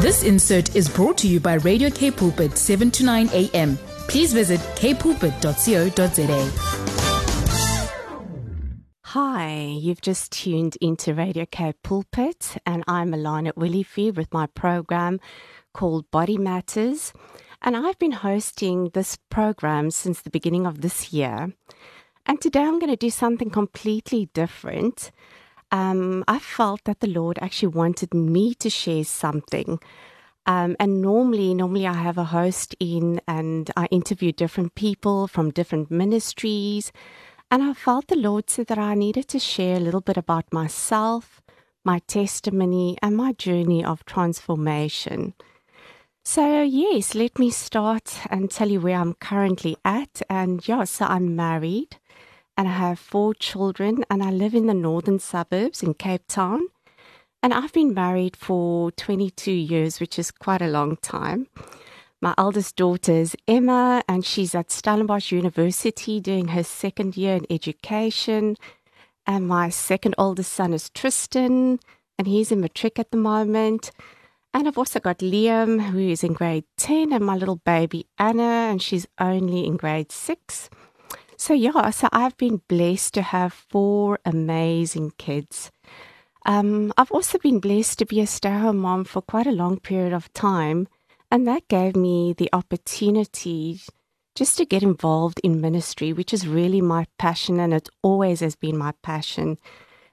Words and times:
This 0.00 0.22
insert 0.22 0.76
is 0.76 0.88
brought 0.88 1.18
to 1.18 1.26
you 1.26 1.40
by 1.40 1.54
Radio 1.54 1.90
K 1.90 2.12
Pulpit 2.12 2.56
7 2.56 2.88
to 2.92 3.04
9 3.04 3.30
a.m. 3.32 3.76
Please 4.06 4.32
visit 4.32 4.60
kpulpit.co.za. 4.76 6.50
Hi, 9.06 9.56
you've 9.56 10.00
just 10.00 10.30
tuned 10.30 10.76
into 10.80 11.14
Radio 11.14 11.46
K 11.50 11.74
Pulpit, 11.82 12.58
and 12.64 12.84
I'm 12.86 13.10
Alana 13.10 13.50
Olivier 13.56 14.12
with 14.12 14.32
my 14.32 14.46
program 14.46 15.18
called 15.74 16.08
Body 16.12 16.38
Matters. 16.38 17.12
And 17.60 17.76
I've 17.76 17.98
been 17.98 18.12
hosting 18.12 18.90
this 18.94 19.18
program 19.30 19.90
since 19.90 20.22
the 20.22 20.30
beginning 20.30 20.64
of 20.64 20.80
this 20.80 21.12
year. 21.12 21.52
And 22.24 22.40
today 22.40 22.60
I'm 22.60 22.78
going 22.78 22.92
to 22.92 22.96
do 22.96 23.10
something 23.10 23.50
completely 23.50 24.28
different. 24.32 25.10
Um, 25.70 26.24
I 26.26 26.38
felt 26.38 26.84
that 26.84 27.00
the 27.00 27.08
Lord 27.08 27.38
actually 27.42 27.68
wanted 27.68 28.14
me 28.14 28.54
to 28.54 28.70
share 28.70 29.04
something. 29.04 29.80
Um, 30.46 30.76
and 30.80 31.02
normally, 31.02 31.52
normally 31.52 31.86
I 31.86 31.92
have 31.92 32.16
a 32.16 32.24
host 32.24 32.74
in 32.80 33.20
and 33.28 33.70
I 33.76 33.86
interview 33.86 34.32
different 34.32 34.74
people 34.74 35.28
from 35.28 35.50
different 35.50 35.90
ministries. 35.90 36.90
And 37.50 37.62
I 37.62 37.74
felt 37.74 38.08
the 38.08 38.16
Lord 38.16 38.48
said 38.48 38.66
that 38.68 38.78
I 38.78 38.94
needed 38.94 39.28
to 39.28 39.38
share 39.38 39.76
a 39.76 39.80
little 39.80 40.00
bit 40.00 40.16
about 40.16 40.52
myself, 40.52 41.42
my 41.84 41.98
testimony, 42.06 42.96
and 43.02 43.16
my 43.16 43.32
journey 43.32 43.84
of 43.84 44.04
transformation. 44.06 45.34
So, 46.24 46.62
yes, 46.62 47.14
let 47.14 47.38
me 47.38 47.50
start 47.50 48.20
and 48.30 48.50
tell 48.50 48.68
you 48.68 48.80
where 48.80 48.98
I'm 48.98 49.14
currently 49.14 49.76
at. 49.84 50.20
And 50.28 50.66
yeah, 50.66 50.84
so 50.84 51.06
I'm 51.06 51.36
married 51.36 51.96
and 52.58 52.66
I 52.66 52.72
have 52.72 52.98
four 52.98 53.34
children, 53.34 54.04
and 54.10 54.20
I 54.20 54.32
live 54.32 54.52
in 54.52 54.66
the 54.66 54.74
northern 54.74 55.20
suburbs 55.20 55.80
in 55.80 55.94
Cape 55.94 56.26
Town. 56.26 56.66
And 57.40 57.54
I've 57.54 57.72
been 57.72 57.94
married 57.94 58.34
for 58.34 58.90
22 58.90 59.52
years, 59.52 60.00
which 60.00 60.18
is 60.18 60.32
quite 60.32 60.60
a 60.60 60.66
long 60.66 60.96
time. 60.96 61.46
My 62.20 62.34
eldest 62.36 62.74
daughter 62.74 63.12
is 63.12 63.36
Emma, 63.46 64.02
and 64.08 64.26
she's 64.26 64.56
at 64.56 64.72
Stellenbosch 64.72 65.30
University 65.30 66.18
doing 66.18 66.48
her 66.48 66.64
second 66.64 67.16
year 67.16 67.36
in 67.36 67.46
education. 67.48 68.56
And 69.24 69.46
my 69.46 69.68
second 69.68 70.16
oldest 70.18 70.52
son 70.52 70.72
is 70.72 70.90
Tristan, 70.90 71.78
and 72.18 72.26
he's 72.26 72.50
in 72.50 72.60
matric 72.60 72.98
at 72.98 73.12
the 73.12 73.18
moment. 73.18 73.92
And 74.52 74.66
I've 74.66 74.78
also 74.78 74.98
got 74.98 75.18
Liam, 75.18 75.90
who 75.90 76.00
is 76.00 76.24
in 76.24 76.32
grade 76.32 76.64
10, 76.76 77.12
and 77.12 77.24
my 77.24 77.36
little 77.36 77.60
baby 77.64 78.06
Anna, 78.18 78.66
and 78.68 78.82
she's 78.82 79.06
only 79.20 79.64
in 79.64 79.76
grade 79.76 80.10
6. 80.10 80.70
So, 81.40 81.54
yeah, 81.54 81.90
so 81.90 82.08
I've 82.10 82.36
been 82.36 82.62
blessed 82.68 83.14
to 83.14 83.22
have 83.22 83.52
four 83.52 84.18
amazing 84.24 85.12
kids. 85.18 85.70
Um, 86.44 86.92
I've 86.96 87.12
also 87.12 87.38
been 87.38 87.60
blessed 87.60 88.00
to 88.00 88.06
be 88.06 88.20
a 88.20 88.26
stay 88.26 88.48
at 88.48 88.60
home 88.60 88.78
mom 88.78 89.04
for 89.04 89.22
quite 89.22 89.46
a 89.46 89.52
long 89.52 89.78
period 89.78 90.12
of 90.12 90.32
time, 90.32 90.88
and 91.30 91.46
that 91.46 91.68
gave 91.68 91.94
me 91.94 92.32
the 92.32 92.50
opportunity 92.52 93.80
just 94.34 94.56
to 94.56 94.64
get 94.64 94.82
involved 94.82 95.40
in 95.44 95.60
ministry, 95.60 96.12
which 96.12 96.34
is 96.34 96.48
really 96.48 96.80
my 96.80 97.06
passion, 97.20 97.60
and 97.60 97.72
it 97.72 97.88
always 98.02 98.40
has 98.40 98.56
been 98.56 98.76
my 98.76 98.92
passion. 99.04 99.58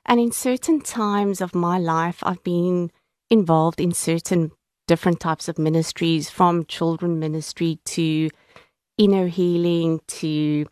And 0.06 0.20
in 0.20 0.32
certain 0.32 0.80
times 0.80 1.42
of 1.42 1.56
my 1.56 1.80
life, 1.80 2.20
I've 2.22 2.44
been 2.44 2.92
involved 3.32 3.82
in 3.82 3.94
certain 3.94 4.52
different 4.88 5.20
types 5.20 5.48
of 5.48 5.58
ministries, 5.58 6.30
from 6.30 6.66
children 6.66 7.18
ministry 7.18 7.80
to 7.86 8.30
inner 9.00 9.26
healing 9.26 10.02
to 10.08 10.68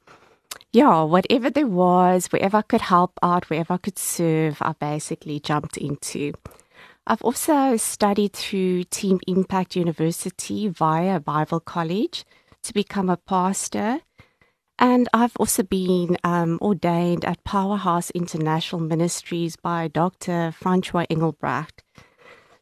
yeah, 0.72 1.04
whatever 1.04 1.50
there 1.50 1.68
was, 1.68 2.28
wherever 2.28 2.58
I 2.58 2.62
could 2.64 2.82
help 2.82 3.20
out, 3.22 3.50
wherever 3.50 3.74
I 3.74 3.78
could 3.78 4.00
serve, 4.00 4.58
I 4.62 4.74
basically 4.74 5.40
jumped 5.40 5.78
into. 5.78 6.34
I've 7.06 7.22
also 7.22 7.78
studied 7.78 8.34
through 8.34 8.86
Team 8.86 9.20
Impact 9.28 9.76
University 9.76 10.68
via 10.70 11.20
Bible 11.20 11.60
College 11.60 12.24
to 12.64 12.74
become 12.74 13.10
a 13.10 13.18
pastor. 13.18 14.00
And 14.80 15.08
I've 15.14 15.36
also 15.38 15.64
been 15.64 16.18
um, 16.24 16.58
ordained 16.62 17.26
at 17.26 17.44
Powerhouse 17.44 18.10
International 18.12 18.82
Ministries 18.82 19.56
by 19.56 19.90
Dr. 19.90 20.52
Francois 20.52 21.06
Engelbrecht. 21.10 21.84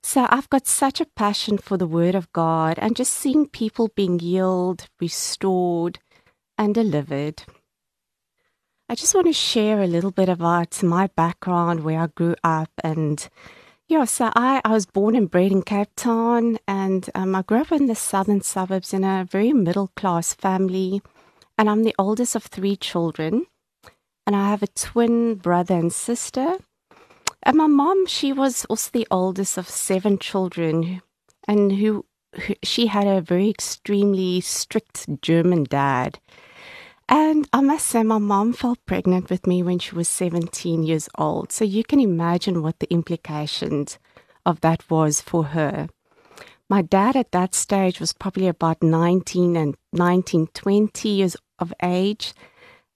So 0.03 0.27
I've 0.29 0.49
got 0.49 0.67
such 0.67 0.99
a 0.99 1.05
passion 1.05 1.57
for 1.57 1.77
the 1.77 1.87
Word 1.87 2.15
of 2.15 2.31
God 2.33 2.79
and 2.79 2.95
just 2.95 3.13
seeing 3.13 3.47
people 3.47 3.89
being 3.95 4.19
healed, 4.19 4.87
restored, 4.99 5.99
and 6.57 6.73
delivered. 6.73 7.43
I 8.91 8.95
just 8.95 9.15
want 9.15 9.27
to 9.27 9.31
share 9.31 9.79
a 9.79 9.87
little 9.87 10.11
bit 10.11 10.27
about 10.27 10.83
my 10.83 11.07
background, 11.07 11.85
where 11.85 12.01
I 12.01 12.07
grew 12.07 12.35
up, 12.43 12.71
and 12.83 13.25
yeah, 13.87 14.03
so 14.03 14.33
I, 14.35 14.59
I 14.65 14.73
was 14.73 14.85
born 14.85 15.15
and 15.15 15.31
bred 15.31 15.53
in 15.53 15.61
Cape 15.61 15.95
Town, 15.95 16.57
and 16.67 17.09
um, 17.15 17.33
I 17.33 17.41
grew 17.41 17.59
up 17.59 17.71
in 17.71 17.85
the 17.85 17.95
southern 17.95 18.41
suburbs 18.41 18.93
in 18.93 19.05
a 19.05 19.25
very 19.31 19.53
middle 19.53 19.91
class 19.95 20.33
family, 20.33 21.01
and 21.57 21.69
I'm 21.69 21.85
the 21.85 21.95
oldest 21.97 22.35
of 22.35 22.43
three 22.43 22.75
children, 22.75 23.45
and 24.27 24.35
I 24.35 24.49
have 24.49 24.61
a 24.61 24.67
twin 24.67 25.35
brother 25.35 25.75
and 25.75 25.93
sister. 25.93 26.57
And 27.43 27.55
my 27.55 27.67
mom, 27.67 28.07
she 28.07 28.33
was 28.33 28.65
also 28.65 28.89
the 28.91 29.07
oldest 29.09 29.57
of 29.57 29.69
seven 29.69 30.19
children, 30.19 31.01
and 31.47 31.71
who, 31.71 32.03
who 32.35 32.55
she 32.61 32.87
had 32.87 33.07
a 33.07 33.21
very 33.21 33.49
extremely 33.49 34.41
strict 34.41 35.07
German 35.21 35.63
dad. 35.63 36.19
And 37.13 37.45
I 37.51 37.59
must 37.59 37.87
say, 37.87 38.03
my 38.03 38.19
mom 38.19 38.53
fell 38.53 38.77
pregnant 38.85 39.29
with 39.29 39.45
me 39.45 39.61
when 39.61 39.79
she 39.79 39.93
was 39.93 40.07
17 40.07 40.83
years 40.83 41.09
old. 41.17 41.51
So 41.51 41.65
you 41.65 41.83
can 41.83 41.99
imagine 41.99 42.63
what 42.63 42.79
the 42.79 42.89
implications 42.89 43.99
of 44.45 44.61
that 44.61 44.89
was 44.89 45.19
for 45.19 45.43
her. 45.47 45.89
My 46.69 46.81
dad 46.81 47.17
at 47.17 47.33
that 47.33 47.53
stage 47.53 47.99
was 47.99 48.13
probably 48.13 48.47
about 48.47 48.81
19 48.81 49.57
and 49.57 49.75
19, 49.91 50.47
20 50.53 51.09
years 51.09 51.35
of 51.59 51.73
age. 51.83 52.33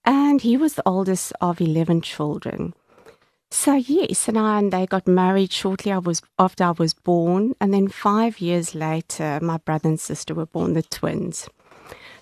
And 0.05 0.39
he 0.39 0.55
was 0.55 0.75
the 0.75 0.87
oldest 0.87 1.33
of 1.41 1.59
11 1.59 1.99
children. 1.99 2.73
So 3.51 3.73
yes, 3.73 4.29
and, 4.29 4.39
I, 4.39 4.59
and 4.59 4.71
they 4.71 4.85
got 4.85 5.09
married 5.09 5.51
shortly 5.51 5.91
I 5.91 5.97
was, 5.97 6.21
after 6.39 6.63
I 6.63 6.71
was 6.71 6.93
born. 6.93 7.53
And 7.59 7.73
then 7.73 7.89
five 7.89 8.39
years 8.39 8.73
later, 8.73 9.39
my 9.41 9.57
brother 9.57 9.89
and 9.89 9.99
sister 9.99 10.33
were 10.33 10.45
born, 10.45 10.71
the 10.73 10.83
twins. 10.83 11.49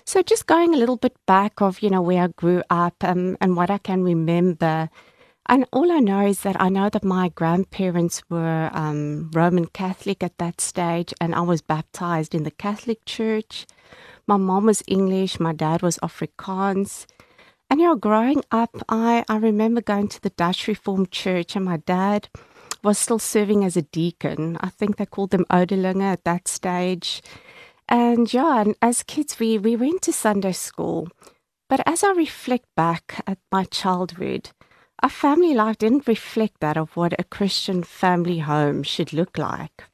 So 0.06 0.22
just 0.22 0.46
going 0.46 0.74
a 0.74 0.76
little 0.76 0.98
bit 0.98 1.16
back 1.26 1.62
of, 1.62 1.80
you 1.80 1.88
know, 1.88 2.02
where 2.02 2.24
I 2.24 2.26
grew 2.28 2.62
up 2.68 3.02
um, 3.02 3.38
and 3.40 3.56
what 3.56 3.70
I 3.70 3.78
can 3.78 4.04
remember. 4.04 4.90
And 5.46 5.66
all 5.72 5.90
I 5.90 5.98
know 5.98 6.26
is 6.26 6.40
that 6.40 6.60
I 6.60 6.68
know 6.68 6.90
that 6.90 7.04
my 7.04 7.30
grandparents 7.30 8.22
were 8.28 8.70
um, 8.74 9.30
Roman 9.32 9.66
Catholic 9.66 10.22
at 10.22 10.36
that 10.38 10.60
stage, 10.60 11.12
and 11.20 11.34
I 11.34 11.40
was 11.40 11.62
baptized 11.62 12.34
in 12.34 12.44
the 12.44 12.50
Catholic 12.50 13.04
Church. 13.06 13.66
My 14.26 14.36
mom 14.36 14.66
was 14.66 14.82
English, 14.86 15.40
my 15.40 15.52
dad 15.52 15.82
was 15.82 15.98
Afrikaans. 15.98 17.06
And 17.70 17.80
you 17.80 17.86
know, 17.86 17.96
growing 17.96 18.42
up, 18.50 18.76
I, 18.88 19.24
I 19.28 19.36
remember 19.36 19.80
going 19.80 20.08
to 20.08 20.20
the 20.20 20.30
Dutch 20.30 20.68
Reformed 20.68 21.10
Church, 21.12 21.56
and 21.56 21.64
my 21.64 21.78
dad 21.78 22.28
was 22.82 22.98
still 22.98 23.18
serving 23.18 23.64
as 23.64 23.76
a 23.76 23.82
deacon. 23.82 24.58
I 24.60 24.68
think 24.68 24.96
they 24.96 25.06
called 25.06 25.30
them 25.30 25.46
Ouderlinge 25.50 26.02
at 26.02 26.24
that 26.24 26.46
stage. 26.46 27.22
And 27.88 28.32
yeah, 28.32 28.60
and 28.60 28.74
as 28.80 29.02
kids, 29.02 29.38
we, 29.38 29.58
we 29.58 29.76
went 29.76 30.02
to 30.02 30.12
Sunday 30.12 30.52
school. 30.52 31.08
But 31.68 31.82
as 31.86 32.04
I 32.04 32.12
reflect 32.12 32.66
back 32.76 33.22
at 33.26 33.38
my 33.50 33.64
childhood, 33.64 34.50
our 35.02 35.10
family 35.10 35.54
life 35.54 35.78
didn't 35.78 36.08
reflect 36.08 36.60
that 36.60 36.76
of 36.76 36.96
what 36.96 37.18
a 37.18 37.24
Christian 37.24 37.82
family 37.82 38.38
home 38.38 38.82
should 38.82 39.12
look 39.12 39.36
like. 39.38 39.84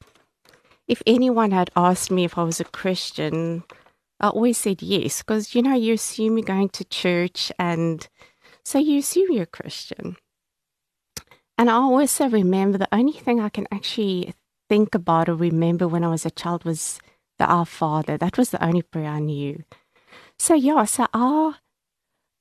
If 0.86 1.02
anyone 1.06 1.52
had 1.52 1.70
asked 1.76 2.10
me 2.10 2.24
if 2.24 2.36
I 2.36 2.42
was 2.42 2.60
a 2.60 2.64
Christian, 2.64 3.64
I 4.20 4.28
always 4.28 4.58
said 4.58 4.82
yes, 4.82 5.22
because 5.22 5.54
you 5.54 5.62
know, 5.62 5.74
you 5.74 5.94
assume 5.94 6.36
you're 6.36 6.44
going 6.44 6.68
to 6.70 6.84
church, 6.84 7.50
and 7.58 8.06
so 8.64 8.78
you 8.78 8.98
assume 8.98 9.28
you're 9.30 9.44
a 9.44 9.46
Christian. 9.46 10.16
And 11.56 11.70
I 11.70 11.74
also 11.74 12.28
remember 12.28 12.78
the 12.78 12.88
only 12.92 13.12
thing 13.12 13.40
I 13.40 13.48
can 13.48 13.66
actually 13.70 14.34
think 14.68 14.94
about 14.94 15.28
or 15.28 15.34
remember 15.34 15.86
when 15.86 16.04
I 16.04 16.08
was 16.08 16.26
a 16.26 16.30
child 16.30 16.64
was 16.64 16.98
the 17.40 17.46
Our 17.46 17.66
Father. 17.66 18.16
That 18.18 18.38
was 18.38 18.50
the 18.50 18.62
only 18.64 18.82
prayer 18.82 19.08
I 19.08 19.18
knew. 19.18 19.64
So 20.38 20.54
yeah, 20.54 20.84
so 20.84 21.06
our 21.12 21.56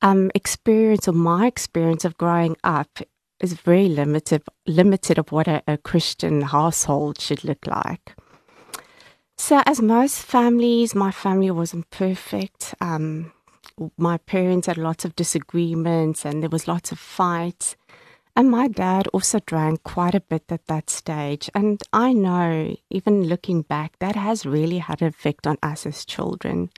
um, 0.02 0.30
experience 0.36 1.08
or 1.08 1.14
my 1.14 1.48
experience 1.48 2.06
of 2.06 2.18
growing 2.18 2.58
up 2.64 3.00
is 3.40 3.54
very 3.54 3.88
limited 3.88 4.44
limited 4.68 5.18
of 5.18 5.32
what 5.32 5.48
a, 5.48 5.64
a 5.68 5.78
Christian 5.78 6.42
household 6.42 7.20
should 7.20 7.44
look 7.46 7.66
like. 7.66 8.16
So 9.38 9.64
as 9.66 9.82
most 9.82 10.22
families, 10.22 10.94
my 10.94 11.12
family 11.12 11.50
wasn't 11.50 11.90
perfect. 11.92 12.76
Um, 12.82 13.32
my 13.98 14.18
parents 14.18 14.68
had 14.68 14.78
lots 14.78 15.06
of 15.06 15.16
disagreements 15.16 16.26
and 16.26 16.44
there 16.44 16.50
was 16.50 16.68
lots 16.68 16.92
of 16.92 17.00
fights. 17.00 17.78
And 18.40 18.50
my 18.50 18.70
dad 18.70 19.10
also 19.10 19.42
drank 19.46 19.84
quite 19.84 20.16
a 20.16 20.22
bit 20.22 20.46
at 20.48 20.66
that 20.68 20.90
stage. 20.90 21.50
And 21.54 21.84
I 21.92 22.14
know, 22.14 22.74
even 22.90 23.26
looking 23.26 23.64
back, 23.64 24.00
that 24.00 24.16
has 24.16 24.46
really 24.46 24.78
had 24.78 25.02
an 25.02 25.10
effect 25.10 25.46
on 25.46 25.58
us 25.62 25.86
as 25.86 26.06
children. 26.06 26.70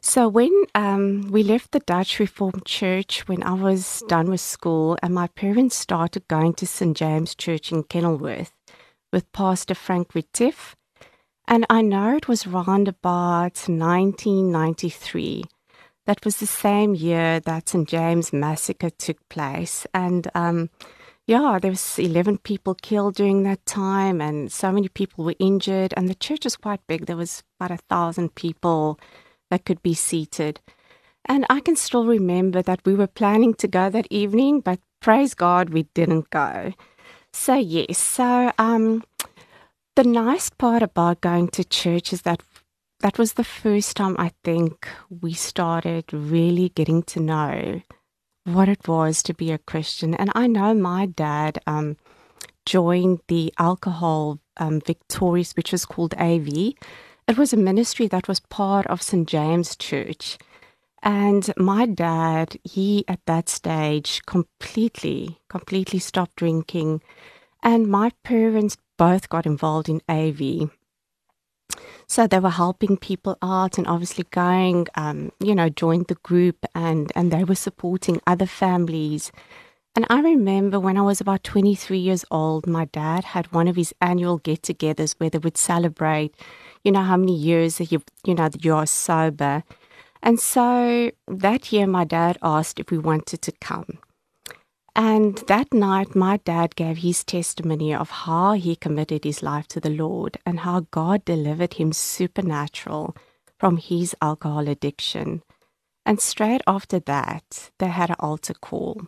So 0.00 0.28
when 0.28 0.50
um, 0.74 1.28
we 1.30 1.44
left 1.44 1.70
the 1.70 1.78
Dutch 1.78 2.18
Reformed 2.18 2.64
Church, 2.64 3.28
when 3.28 3.44
I 3.44 3.52
was 3.52 4.02
done 4.08 4.28
with 4.28 4.40
school, 4.40 4.98
and 5.04 5.14
my 5.14 5.28
parents 5.28 5.76
started 5.76 6.26
going 6.26 6.54
to 6.54 6.66
St 6.66 6.96
James 6.96 7.36
Church 7.36 7.70
in 7.70 7.84
Kenilworth 7.84 8.52
with 9.12 9.30
Pastor 9.30 9.76
Frank 9.76 10.16
Retief, 10.16 10.74
And 11.46 11.64
I 11.70 11.80
know 11.80 12.16
it 12.16 12.26
was 12.26 12.44
around 12.44 12.88
about 12.88 13.68
1993. 13.68 15.44
That 16.10 16.24
was 16.24 16.38
the 16.38 16.46
same 16.46 16.96
year 16.96 17.38
that 17.38 17.68
St. 17.68 17.88
James 17.88 18.32
Massacre 18.32 18.90
took 18.90 19.16
place. 19.28 19.86
And 19.94 20.28
um, 20.34 20.68
yeah, 21.28 21.60
there 21.62 21.70
was 21.70 22.00
11 22.00 22.38
people 22.38 22.74
killed 22.74 23.14
during 23.14 23.44
that 23.44 23.64
time, 23.64 24.20
and 24.20 24.50
so 24.50 24.72
many 24.72 24.88
people 24.88 25.24
were 25.24 25.36
injured. 25.38 25.94
And 25.96 26.08
the 26.08 26.16
church 26.16 26.42
was 26.42 26.56
quite 26.56 26.84
big. 26.88 27.06
There 27.06 27.16
was 27.16 27.44
about 27.60 27.78
a 27.78 27.82
thousand 27.88 28.34
people 28.34 28.98
that 29.52 29.64
could 29.64 29.84
be 29.84 29.94
seated. 29.94 30.58
And 31.26 31.46
I 31.48 31.60
can 31.60 31.76
still 31.76 32.06
remember 32.06 32.60
that 32.60 32.80
we 32.84 32.96
were 32.96 33.06
planning 33.06 33.54
to 33.54 33.68
go 33.68 33.88
that 33.88 34.08
evening, 34.10 34.62
but 34.62 34.80
praise 35.00 35.34
God, 35.34 35.70
we 35.70 35.84
didn't 35.94 36.30
go. 36.30 36.72
So, 37.32 37.54
yes, 37.54 37.98
so 37.98 38.50
um, 38.58 39.04
the 39.94 40.02
nice 40.02 40.50
part 40.50 40.82
about 40.82 41.20
going 41.20 41.50
to 41.50 41.62
church 41.62 42.12
is 42.12 42.22
that 42.22 42.42
that 43.00 43.18
was 43.18 43.34
the 43.34 43.44
first 43.44 43.96
time 43.96 44.16
I 44.18 44.32
think 44.44 44.88
we 45.08 45.32
started 45.32 46.12
really 46.12 46.68
getting 46.70 47.02
to 47.04 47.20
know 47.20 47.82
what 48.44 48.68
it 48.68 48.86
was 48.86 49.22
to 49.24 49.34
be 49.34 49.50
a 49.50 49.58
Christian. 49.58 50.14
And 50.14 50.30
I 50.34 50.46
know 50.46 50.74
my 50.74 51.06
dad 51.06 51.58
um, 51.66 51.96
joined 52.66 53.20
the 53.28 53.52
alcohol 53.58 54.38
um, 54.58 54.80
victorious, 54.80 55.52
which 55.52 55.72
was 55.72 55.86
called 55.86 56.14
AV. 56.14 56.74
It 57.26 57.38
was 57.38 57.52
a 57.52 57.56
ministry 57.56 58.06
that 58.08 58.28
was 58.28 58.40
part 58.40 58.86
of 58.86 59.02
St. 59.02 59.26
James 59.26 59.76
Church. 59.76 60.36
And 61.02 61.50
my 61.56 61.86
dad, 61.86 62.58
he 62.64 63.04
at 63.08 63.20
that 63.26 63.48
stage 63.48 64.20
completely, 64.26 65.38
completely 65.48 65.98
stopped 65.98 66.36
drinking. 66.36 67.00
And 67.62 67.86
my 67.86 68.10
parents 68.24 68.76
both 68.98 69.30
got 69.30 69.46
involved 69.46 69.88
in 69.88 70.02
AV. 70.08 70.70
So 72.06 72.26
they 72.26 72.38
were 72.38 72.50
helping 72.50 72.96
people 72.96 73.36
out 73.42 73.78
and 73.78 73.86
obviously 73.86 74.24
going, 74.30 74.86
um, 74.94 75.32
you 75.40 75.54
know, 75.54 75.68
joined 75.68 76.08
the 76.08 76.16
group 76.16 76.64
and, 76.74 77.12
and 77.14 77.32
they 77.32 77.44
were 77.44 77.54
supporting 77.54 78.20
other 78.26 78.46
families. 78.46 79.32
And 79.96 80.06
I 80.08 80.20
remember 80.20 80.78
when 80.78 80.96
I 80.96 81.02
was 81.02 81.20
about 81.20 81.42
23 81.42 81.98
years 81.98 82.24
old, 82.30 82.66
my 82.66 82.84
dad 82.86 83.24
had 83.24 83.52
one 83.52 83.66
of 83.66 83.76
his 83.76 83.92
annual 84.00 84.38
get 84.38 84.62
togethers 84.62 85.14
where 85.18 85.30
they 85.30 85.38
would 85.38 85.56
celebrate, 85.56 86.34
you 86.84 86.92
know, 86.92 87.02
how 87.02 87.16
many 87.16 87.36
years 87.36 87.78
that 87.78 87.90
you, 87.90 88.00
you 88.24 88.34
know, 88.34 88.48
that 88.48 88.64
you 88.64 88.74
are 88.74 88.86
sober. 88.86 89.64
And 90.22 90.38
so 90.38 91.10
that 91.26 91.72
year, 91.72 91.86
my 91.86 92.04
dad 92.04 92.38
asked 92.42 92.78
if 92.78 92.90
we 92.90 92.98
wanted 92.98 93.42
to 93.42 93.52
come. 93.52 93.98
And 94.96 95.38
that 95.46 95.72
night, 95.72 96.14
my 96.14 96.38
dad 96.38 96.74
gave 96.76 96.98
his 96.98 97.24
testimony 97.24 97.94
of 97.94 98.10
how 98.10 98.52
he 98.52 98.74
committed 98.76 99.24
his 99.24 99.42
life 99.42 99.68
to 99.68 99.80
the 99.80 99.90
Lord 99.90 100.38
and 100.44 100.60
how 100.60 100.86
God 100.90 101.24
delivered 101.24 101.74
him 101.74 101.92
supernatural 101.92 103.16
from 103.58 103.76
his 103.76 104.16
alcohol 104.20 104.68
addiction. 104.68 105.42
And 106.04 106.20
straight 106.20 106.62
after 106.66 106.98
that, 107.00 107.70
they 107.78 107.88
had 107.88 108.10
an 108.10 108.16
altar 108.18 108.54
call. 108.54 109.02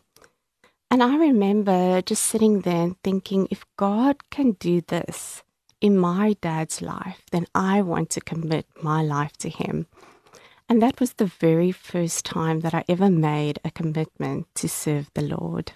And 0.91 1.03
I 1.03 1.17
remember 1.17 2.03
just 2.03 2.23
sitting 2.25 2.61
there 2.61 2.93
thinking, 3.03 3.49
if 3.51 3.65
God 3.77 4.31
can 4.31 4.53
do 4.53 4.83
this 4.83 5.43
in 5.81 5.99
my 5.99 6.37
dad's 6.41 6.81
life, 6.83 7.23
then 7.33 7.47
I 7.55 7.83
want 7.83 8.11
to 8.11 8.21
commit 8.21 8.67
my 8.83 9.03
life 9.03 9.33
to 9.39 9.49
him. 9.49 9.87
And 10.73 10.81
that 10.81 11.01
was 11.01 11.13
the 11.13 11.27
very 11.27 11.71
first 11.71 12.25
time 12.25 12.61
that 12.61 12.73
I 12.73 12.83
ever 12.89 13.11
made 13.11 13.59
a 13.63 13.71
commitment 13.71 14.47
to 14.55 14.71
serve 14.71 15.11
the 15.13 15.21
Lord. 15.21 15.71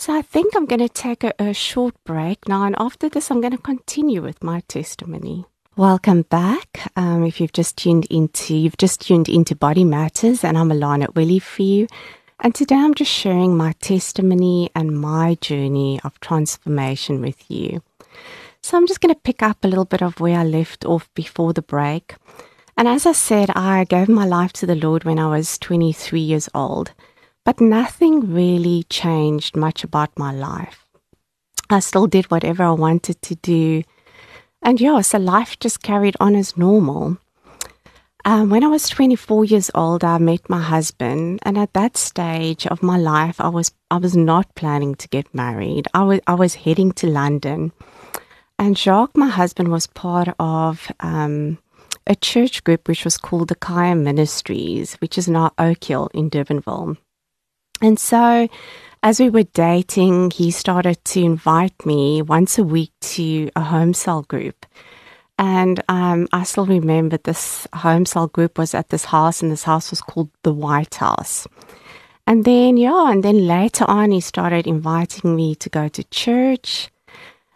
So 0.00 0.12
I 0.12 0.22
think 0.22 0.56
I'm 0.56 0.66
going 0.66 0.80
to 0.80 0.88
take 0.88 1.22
a, 1.22 1.32
a 1.38 1.54
short 1.54 1.94
break 2.04 2.48
now, 2.48 2.64
and 2.64 2.74
after 2.80 3.08
this, 3.08 3.30
I'm 3.30 3.40
going 3.40 3.52
to 3.52 3.62
continue 3.62 4.22
with 4.22 4.42
my 4.42 4.64
testimony. 4.66 5.44
Welcome 5.76 6.22
back. 6.22 6.90
Um, 6.96 7.24
if 7.24 7.40
you've 7.40 7.52
just 7.52 7.76
tuned 7.76 8.06
into, 8.10 8.56
you've 8.56 8.76
just 8.76 9.02
tuned 9.02 9.28
into 9.28 9.54
Body 9.54 9.84
Matters, 9.84 10.42
and 10.42 10.58
I'm 10.58 10.70
Alana 10.70 11.04
at 11.04 11.14
Willie 11.14 11.38
for 11.38 11.62
you. 11.62 11.86
And 12.40 12.56
today 12.56 12.74
I'm 12.74 12.94
just 12.94 13.12
sharing 13.12 13.56
my 13.56 13.70
testimony 13.80 14.68
and 14.74 15.00
my 15.00 15.36
journey 15.40 16.00
of 16.02 16.18
transformation 16.18 17.20
with 17.20 17.48
you. 17.48 17.84
So 18.64 18.76
I'm 18.76 18.88
just 18.88 19.00
going 19.00 19.14
to 19.14 19.20
pick 19.20 19.44
up 19.44 19.58
a 19.62 19.68
little 19.68 19.84
bit 19.84 20.02
of 20.02 20.18
where 20.18 20.40
I 20.40 20.42
left 20.42 20.84
off 20.84 21.08
before 21.14 21.52
the 21.52 21.62
break. 21.62 22.16
And 22.78 22.86
as 22.86 23.06
I 23.06 23.12
said, 23.12 23.50
I 23.56 23.82
gave 23.82 24.08
my 24.08 24.24
life 24.24 24.52
to 24.52 24.66
the 24.66 24.76
Lord 24.76 25.02
when 25.02 25.18
I 25.18 25.26
was 25.26 25.58
23 25.58 26.20
years 26.20 26.48
old, 26.54 26.92
but 27.44 27.60
nothing 27.60 28.32
really 28.32 28.84
changed 28.84 29.56
much 29.56 29.82
about 29.82 30.16
my 30.16 30.32
life. 30.32 30.86
I 31.68 31.80
still 31.80 32.06
did 32.06 32.30
whatever 32.30 32.62
I 32.62 32.70
wanted 32.70 33.20
to 33.20 33.34
do. 33.34 33.82
And 34.62 34.80
yeah, 34.80 35.00
so 35.00 35.18
life 35.18 35.58
just 35.58 35.82
carried 35.82 36.14
on 36.20 36.36
as 36.36 36.56
normal. 36.56 37.18
Um, 38.24 38.48
when 38.48 38.62
I 38.62 38.68
was 38.68 38.88
24 38.88 39.46
years 39.46 39.72
old, 39.74 40.04
I 40.04 40.18
met 40.18 40.48
my 40.48 40.62
husband, 40.62 41.40
and 41.42 41.58
at 41.58 41.72
that 41.72 41.96
stage 41.96 42.64
of 42.68 42.80
my 42.80 42.96
life, 42.96 43.40
I 43.40 43.48
was 43.48 43.72
I 43.90 43.96
was 43.96 44.16
not 44.16 44.54
planning 44.54 44.94
to 44.96 45.08
get 45.08 45.34
married. 45.34 45.88
I 45.94 46.04
was 46.04 46.20
I 46.28 46.34
was 46.34 46.54
heading 46.54 46.92
to 46.92 47.08
London, 47.08 47.72
and 48.56 48.78
Jacques, 48.78 49.16
my 49.16 49.28
husband, 49.28 49.68
was 49.68 49.88
part 49.88 50.28
of 50.38 50.92
um, 51.00 51.58
a 52.08 52.16
church 52.16 52.64
group 52.64 52.88
which 52.88 53.04
was 53.04 53.16
called 53.16 53.48
the 53.48 53.54
Kaya 53.54 53.94
Ministries, 53.94 54.94
which 54.94 55.18
is 55.18 55.28
now 55.28 55.52
Oak 55.58 55.84
Hill 55.84 56.08
in 56.14 56.30
Durbanville. 56.30 56.96
And 57.80 57.98
so, 57.98 58.48
as 59.02 59.20
we 59.20 59.30
were 59.30 59.44
dating, 59.44 60.32
he 60.32 60.50
started 60.50 61.04
to 61.04 61.22
invite 61.22 61.86
me 61.86 62.22
once 62.22 62.58
a 62.58 62.64
week 62.64 62.92
to 63.00 63.50
a 63.54 63.60
home 63.60 63.94
cell 63.94 64.22
group. 64.22 64.66
And 65.38 65.80
um, 65.88 66.26
I 66.32 66.42
still 66.42 66.66
remember 66.66 67.16
this 67.18 67.68
home 67.72 68.06
cell 68.06 68.26
group 68.26 68.58
was 68.58 68.74
at 68.74 68.88
this 68.88 69.04
house, 69.04 69.40
and 69.40 69.52
this 69.52 69.62
house 69.62 69.90
was 69.90 70.00
called 70.00 70.30
the 70.42 70.52
White 70.52 70.96
House. 70.96 71.46
And 72.26 72.44
then, 72.44 72.76
yeah, 72.76 73.12
and 73.12 73.22
then 73.22 73.46
later 73.46 73.84
on, 73.88 74.10
he 74.10 74.20
started 74.20 74.66
inviting 74.66 75.36
me 75.36 75.54
to 75.56 75.68
go 75.68 75.88
to 75.88 76.02
church. 76.04 76.90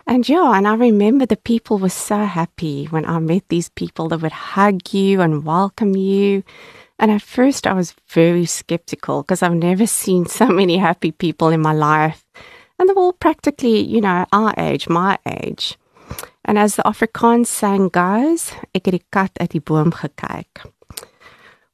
And 0.07 0.29
yeah, 0.29 0.53
and 0.57 0.67
I 0.67 0.75
remember 0.75 1.27
the 1.27 1.37
people 1.37 1.79
were 1.79 1.89
so 1.89 2.25
happy 2.25 2.87
when 2.87 3.07
I 3.07 3.19
met 3.19 3.49
these 3.49 3.69
people 3.69 4.09
that 4.09 4.21
would 4.21 4.33
hug 4.33 4.93
you 4.93 5.21
and 5.21 5.45
welcome 5.45 5.97
you. 5.97 6.43
And 6.99 7.11
at 7.11 7.23
first, 7.23 7.67
I 7.67 7.73
was 7.73 7.95
very 8.09 8.45
skeptical 8.47 9.23
because 9.23 9.43
I've 9.43 9.55
never 9.55 9.87
seen 9.87 10.27
so 10.27 10.49
many 10.49 10.79
happy 10.79 11.13
people 11.13 11.49
in 11.49 11.61
my 11.61 11.73
life. 11.73 12.25
And 12.79 12.89
they 12.89 12.93
were 12.95 13.03
all 13.03 13.13
practically, 13.13 13.81
you 13.81 14.01
know, 14.01 14.27
our 14.33 14.55
age, 14.59 14.89
my 14.89 15.19
age. 15.27 15.79
And 16.45 16.59
as 16.59 16.77
the 16.77 16.83
Afrikaans 16.83 17.47
saying 17.47 17.91
goes, 17.91 18.53
ek 18.75 18.87
het 18.87 18.97
die 18.99 19.05
kat 19.15 19.39
uit 19.39 19.53
die 19.55 19.63
boom 19.63 19.93
gekyk. 19.95 20.67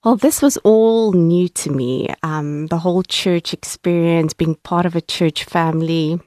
Well, 0.04 0.16
this 0.16 0.42
was 0.42 0.56
all 0.58 1.12
new 1.12 1.48
to 1.48 1.70
me. 1.70 2.08
Um, 2.22 2.68
the 2.68 2.78
whole 2.78 3.02
church 3.02 3.52
experience, 3.52 4.32
being 4.34 4.54
part 4.56 4.86
of 4.86 4.94
a 4.94 5.00
church 5.00 5.44
family, 5.44 6.20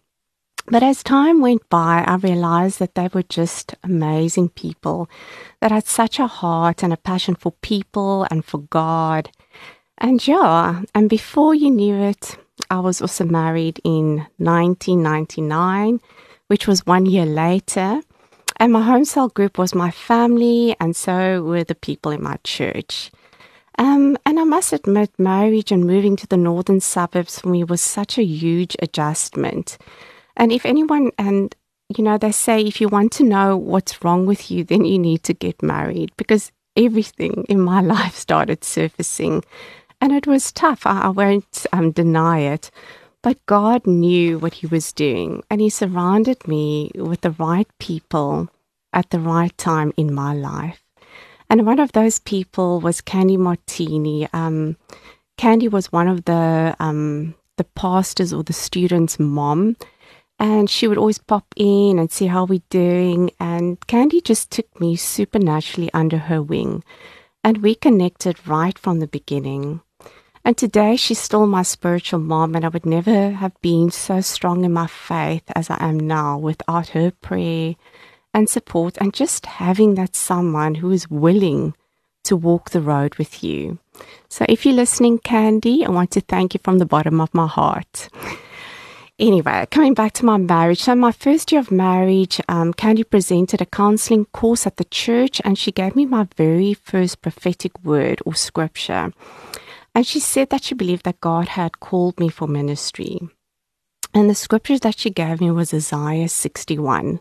but 0.67 0.83
as 0.83 1.03
time 1.03 1.41
went 1.41 1.67
by, 1.69 2.03
I 2.07 2.15
realized 2.15 2.79
that 2.79 2.95
they 2.95 3.09
were 3.13 3.23
just 3.23 3.75
amazing 3.83 4.49
people 4.49 5.09
that 5.59 5.71
had 5.71 5.87
such 5.87 6.19
a 6.19 6.27
heart 6.27 6.83
and 6.83 6.93
a 6.93 6.97
passion 6.97 7.35
for 7.35 7.51
people 7.61 8.27
and 8.29 8.45
for 8.45 8.59
God. 8.59 9.31
And 9.97 10.25
yeah, 10.27 10.81
and 10.95 11.09
before 11.09 11.55
you 11.55 11.69
knew 11.69 11.95
it, 11.95 12.37
I 12.69 12.79
was 12.79 13.01
also 13.01 13.25
married 13.25 13.79
in 13.83 14.27
1999, 14.37 15.99
which 16.47 16.67
was 16.67 16.85
one 16.85 17.05
year 17.05 17.25
later. 17.25 18.01
And 18.57 18.71
my 18.71 18.81
home 18.81 19.05
cell 19.05 19.29
group 19.29 19.57
was 19.57 19.73
my 19.73 19.89
family, 19.89 20.75
and 20.79 20.95
so 20.95 21.41
were 21.41 21.63
the 21.63 21.75
people 21.75 22.11
in 22.11 22.21
my 22.21 22.37
church. 22.43 23.11
Um, 23.77 24.17
and 24.25 24.39
I 24.39 24.43
must 24.43 24.73
admit, 24.73 25.09
marriage 25.17 25.71
and 25.71 25.85
moving 25.85 26.15
to 26.17 26.27
the 26.27 26.37
northern 26.37 26.81
suburbs 26.81 27.39
for 27.39 27.49
me 27.49 27.63
was 27.63 27.81
such 27.81 28.17
a 28.17 28.23
huge 28.23 28.75
adjustment. 28.79 29.77
And 30.35 30.51
if 30.51 30.65
anyone, 30.65 31.11
and 31.17 31.55
you 31.95 32.03
know, 32.03 32.17
they 32.17 32.31
say 32.31 32.61
if 32.61 32.79
you 32.79 32.87
want 32.87 33.11
to 33.13 33.23
know 33.23 33.57
what's 33.57 34.03
wrong 34.03 34.25
with 34.25 34.49
you, 34.49 34.63
then 34.63 34.85
you 34.85 34.97
need 34.97 35.23
to 35.23 35.33
get 35.33 35.61
married 35.61 36.11
because 36.17 36.51
everything 36.75 37.45
in 37.49 37.59
my 37.59 37.81
life 37.95 38.15
started 38.15 38.63
surfacing. 38.63 39.43
And 39.99 40.11
it 40.11 40.25
was 40.25 40.51
tough. 40.51 40.85
I, 40.85 41.01
I 41.01 41.09
won't 41.09 41.65
um, 41.73 41.91
deny 41.91 42.39
it. 42.39 42.71
But 43.23 43.45
God 43.45 43.85
knew 43.85 44.39
what 44.39 44.55
He 44.55 44.67
was 44.67 44.91
doing, 44.91 45.43
and 45.49 45.61
He 45.61 45.69
surrounded 45.69 46.47
me 46.47 46.91
with 46.95 47.21
the 47.21 47.31
right 47.31 47.67
people 47.79 48.49
at 48.93 49.11
the 49.11 49.19
right 49.19 49.55
time 49.57 49.93
in 49.95 50.13
my 50.13 50.33
life. 50.33 50.83
And 51.49 51.65
one 51.65 51.79
of 51.79 51.91
those 51.91 52.17
people 52.17 52.79
was 52.79 53.01
Candy 53.01 53.37
Martini. 53.37 54.27
Um, 54.33 54.77
Candy 55.37 55.67
was 55.67 55.91
one 55.91 56.07
of 56.07 56.25
the 56.25 56.75
um, 56.79 57.35
the 57.57 57.63
pastors 57.63 58.33
or 58.33 58.43
the 58.43 58.53
students' 58.53 59.19
mom 59.19 59.75
and 60.41 60.71
she 60.71 60.87
would 60.87 60.97
always 60.97 61.19
pop 61.19 61.45
in 61.55 61.99
and 61.99 62.11
see 62.11 62.25
how 62.25 62.45
we're 62.45 62.63
doing. 62.71 63.29
And 63.39 63.79
Candy 63.85 64.21
just 64.21 64.49
took 64.49 64.81
me 64.81 64.95
supernaturally 64.95 65.91
under 65.93 66.17
her 66.17 66.41
wing, 66.41 66.83
and 67.43 67.59
we 67.59 67.75
connected 67.75 68.47
right 68.47 68.77
from 68.77 68.99
the 68.99 69.07
beginning. 69.07 69.81
And 70.43 70.57
today 70.57 70.95
she's 70.95 71.19
still 71.19 71.45
my 71.45 71.61
spiritual 71.61 72.19
mom, 72.19 72.55
and 72.55 72.65
I 72.65 72.69
would 72.69 72.87
never 72.87 73.29
have 73.29 73.53
been 73.61 73.91
so 73.91 74.19
strong 74.21 74.65
in 74.65 74.73
my 74.73 74.87
faith 74.87 75.43
as 75.55 75.69
I 75.69 75.77
am 75.79 75.99
now 75.99 76.39
without 76.39 76.89
her 76.89 77.11
prayer 77.11 77.75
and 78.33 78.49
support, 78.49 78.97
and 78.97 79.13
just 79.13 79.45
having 79.45 79.93
that 79.95 80.15
someone 80.15 80.75
who 80.75 80.89
is 80.89 81.07
willing 81.11 81.75
to 82.23 82.35
walk 82.35 82.71
the 82.71 82.81
road 82.81 83.13
with 83.15 83.43
you. 83.43 83.77
So 84.27 84.45
if 84.49 84.65
you're 84.65 84.73
listening, 84.73 85.19
Candy, 85.19 85.85
I 85.85 85.91
want 85.91 86.09
to 86.11 86.21
thank 86.21 86.55
you 86.55 86.59
from 86.63 86.79
the 86.79 86.85
bottom 86.87 87.21
of 87.21 87.31
my 87.35 87.45
heart. 87.45 88.09
Anyway, 89.21 89.67
coming 89.69 89.93
back 89.93 90.13
to 90.13 90.25
my 90.25 90.37
marriage. 90.37 90.81
So, 90.81 90.95
my 90.95 91.11
first 91.11 91.51
year 91.51 91.61
of 91.61 91.69
marriage, 91.69 92.41
um, 92.49 92.73
Candy 92.73 93.03
presented 93.03 93.61
a 93.61 93.67
counseling 93.67 94.25
course 94.25 94.65
at 94.65 94.77
the 94.77 94.83
church, 94.85 95.39
and 95.45 95.59
she 95.59 95.71
gave 95.71 95.95
me 95.95 96.07
my 96.07 96.27
very 96.35 96.73
first 96.73 97.21
prophetic 97.21 97.71
word 97.83 98.19
or 98.25 98.33
scripture. 98.33 99.13
And 99.93 100.07
she 100.07 100.19
said 100.19 100.49
that 100.49 100.63
she 100.63 100.73
believed 100.73 101.03
that 101.05 101.21
God 101.21 101.49
had 101.49 101.79
called 101.79 102.19
me 102.19 102.29
for 102.29 102.47
ministry. 102.47 103.19
And 104.11 104.27
the 104.27 104.33
scripture 104.33 104.79
that 104.79 104.97
she 104.97 105.11
gave 105.11 105.39
me 105.39 105.51
was 105.51 105.71
Isaiah 105.71 106.27
61. 106.27 107.19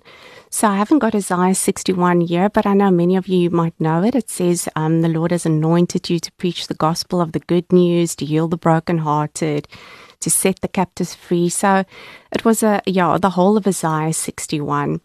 So 0.49 0.69
I 0.69 0.77
haven't 0.77 1.01
got 1.01 1.15
Isaiah 1.15 1.55
61 1.55 2.23
here, 2.23 2.49
but 2.49 2.65
I 2.65 2.73
know 2.73 2.91
many 2.91 3.15
of 3.15 3.29
you 3.29 3.51
might 3.51 3.79
know 3.79 4.03
it. 4.03 4.15
It 4.15 4.31
says, 4.31 4.71
um, 4.75 5.03
The 5.03 5.09
Lord 5.09 5.33
has 5.33 5.45
anointed 5.45 6.09
you 6.09 6.19
to 6.19 6.33
preach 6.33 6.67
the 6.67 6.75
gospel 6.75 7.21
of 7.21 7.33
the 7.33 7.41
good 7.41 7.71
news, 7.71 8.17
to 8.17 8.25
heal 8.25 8.49
the 8.49 8.57
brokenhearted, 8.57 9.69
to 10.21 10.31
set 10.31 10.61
the 10.61 10.69
captives 10.69 11.15
free. 11.15 11.49
So 11.49 11.85
it 12.33 12.45
was 12.45 12.63
a, 12.63 12.81
yeah, 12.87 13.19
the 13.19 13.31
whole 13.31 13.57
of 13.57 13.67
Isaiah 13.67 14.13
61. 14.13 15.01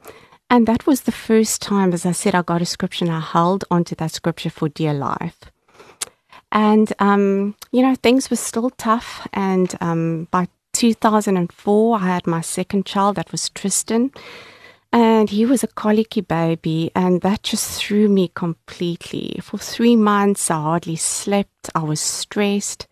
And 0.50 0.68
that 0.68 0.86
was 0.86 1.02
the 1.02 1.12
first 1.12 1.62
time, 1.62 1.94
as 1.94 2.06
I 2.06 2.12
said, 2.12 2.36
I 2.36 2.42
got 2.42 2.62
a 2.62 2.66
scripture 2.66 3.06
and 3.06 3.14
I 3.14 3.20
held 3.20 3.66
onto 3.72 3.96
that 3.96 4.12
scripture 4.12 4.50
for 4.50 4.70
dear 4.70 4.94
life. 4.94 5.40
And, 6.52 6.94
um, 7.00 7.56
you 7.72 7.82
know, 7.82 7.96
things 7.96 8.30
were 8.30 8.36
still 8.36 8.70
tough. 8.72 9.28
And 9.34 9.76
um, 9.82 10.28
by 10.32 10.48
2004, 10.74 11.98
I 11.98 12.00
had 12.00 12.28
my 12.28 12.42
second 12.42 12.86
child, 12.86 13.16
that 13.16 13.32
was 13.32 13.50
Tristan. 13.50 14.12
And 14.92 15.30
he 15.30 15.46
was 15.46 15.64
a 15.64 15.68
colicky 15.68 16.22
baby, 16.22 16.90
and 16.96 17.20
that 17.20 17.44
just 17.44 17.84
threw 17.84 18.08
me 18.08 18.32
completely. 18.34 19.38
For 19.42 19.58
three 19.58 19.98
months, 19.98 20.50
I 20.50 20.62
hardly 20.62 20.96
slept. 20.96 21.70
I 21.76 21.84
was 21.84 22.00
stressed. 22.00 22.88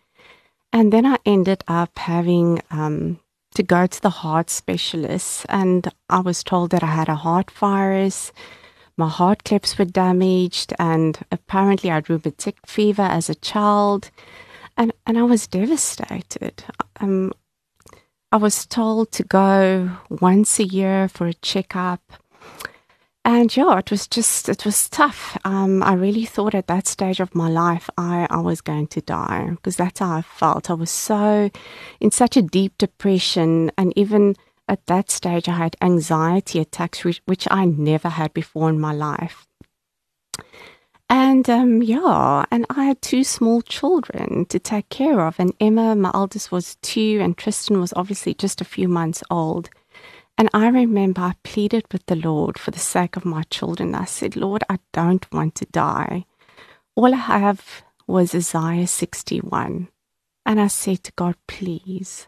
And 0.74 0.92
then 0.92 1.06
I 1.06 1.18
ended 1.24 1.64
up 1.68 1.98
having 2.00 2.62
um, 2.72 3.20
to 3.54 3.62
go 3.62 3.86
to 3.86 4.02
the 4.02 4.10
heart 4.10 4.50
specialist, 4.50 5.46
and 5.48 5.88
I 6.10 6.20
was 6.20 6.44
told 6.44 6.72
that 6.72 6.84
I 6.84 6.88
had 6.88 7.10
a 7.10 7.16
heart 7.16 7.52
virus. 7.52 8.32
My 8.98 9.08
heart 9.08 9.44
clips 9.44 9.78
were 9.78 9.86
damaged, 9.86 10.74
and 10.80 11.20
apparently 11.32 11.92
I 11.92 11.96
had 11.96 12.10
rheumatic 12.10 12.58
fever 12.66 13.04
as 13.04 13.30
a 13.30 13.36
child, 13.36 14.10
and 14.76 14.92
and 15.06 15.18
I 15.20 15.24
was 15.24 15.46
devastated. 15.46 16.64
Um, 17.00 17.32
I 18.32 18.38
was 18.38 18.66
told 18.66 19.12
to 19.12 19.24
go 19.24 19.92
once 20.10 20.60
a 20.60 20.64
year 20.64 21.08
for 21.08 21.28
a 21.28 21.36
checkup, 21.36 22.02
and 23.26 23.56
yeah, 23.56 23.78
it 23.78 23.90
was 23.90 24.08
just, 24.08 24.50
it 24.50 24.66
was 24.66 24.90
tough. 24.90 25.38
Um, 25.46 25.82
I 25.82 25.94
really 25.94 26.26
thought 26.26 26.54
at 26.54 26.68
that 26.68 26.88
stage 26.88 27.22
of 27.22 27.34
my 27.34 27.50
life, 27.50 27.90
I, 27.98 28.28
I 28.30 28.42
was 28.42 28.60
going 28.60 28.88
to 28.88 29.02
die 29.02 29.48
because 29.52 29.78
that's 29.78 30.00
how 30.02 30.18
I 30.18 30.22
felt. 30.22 30.70
I 30.70 30.74
was 30.74 30.92
so 30.92 31.50
in 32.02 32.12
such 32.12 32.36
a 32.36 32.42
deep 32.42 32.78
depression. 32.78 33.72
And 33.78 33.94
even 33.96 34.36
at 34.68 34.86
that 34.88 35.10
stage, 35.10 35.48
I 35.48 35.54
had 35.54 35.78
anxiety 35.82 36.60
attacks, 36.60 37.06
which, 37.06 37.22
which 37.26 37.48
I 37.50 37.64
never 37.66 38.10
had 38.10 38.34
before 38.34 38.70
in 38.70 38.80
my 38.80 38.92
life. 38.92 39.48
And 41.10 41.50
um, 41.50 41.82
yeah, 41.84 42.44
and 42.52 42.66
I 42.72 42.86
had 42.86 43.02
two 43.02 43.24
small 43.24 43.62
children 43.62 44.46
to 44.46 44.60
take 44.60 44.90
care 44.90 45.22
of. 45.22 45.40
And 45.40 45.54
Emma, 45.60 45.96
my 45.96 46.12
eldest, 46.14 46.52
was 46.52 46.76
two, 46.82 47.20
and 47.22 47.38
Tristan 47.38 47.80
was 47.80 47.94
obviously 47.96 48.34
just 48.34 48.62
a 48.62 48.66
few 48.66 48.88
months 48.88 49.24
old. 49.30 49.70
And 50.38 50.50
I 50.54 50.68
remember 50.68 51.22
I 51.22 51.34
pleaded 51.44 51.86
with 51.92 52.06
the 52.08 52.16
Lord 52.16 52.58
for 52.58 52.72
the 52.72 52.80
sake 52.80 53.16
of 53.16 53.26
my 53.26 53.44
children. 53.44 53.96
I 53.96 54.06
said, 54.06 54.36
Lord, 54.36 54.64
I 54.70 54.80
don't 54.92 55.32
want 55.32 55.56
to 55.56 55.66
die. 55.66 56.26
All 56.96 57.14
I 57.14 57.18
have 57.18 57.84
was 58.08 58.36
Isaiah 58.36 58.88
61. 58.88 59.90
And 60.46 60.60
I 60.60 60.68
said 60.68 61.04
to 61.04 61.12
God, 61.16 61.36
please, 61.48 62.28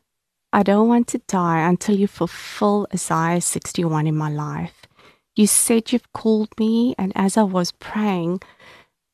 I 0.53 0.63
don't 0.63 0.87
want 0.87 1.07
to 1.09 1.21
die 1.27 1.67
until 1.67 1.97
you 1.97 2.07
fulfill 2.07 2.87
Isaiah 2.93 3.41
61 3.41 4.07
in 4.07 4.15
my 4.15 4.29
life. 4.29 4.87
You 5.35 5.47
said 5.47 5.91
you've 5.91 6.13
called 6.13 6.57
me, 6.57 6.95
and 6.97 7.11
as 7.13 7.35
I 7.35 7.43
was 7.43 7.73
praying 7.73 8.41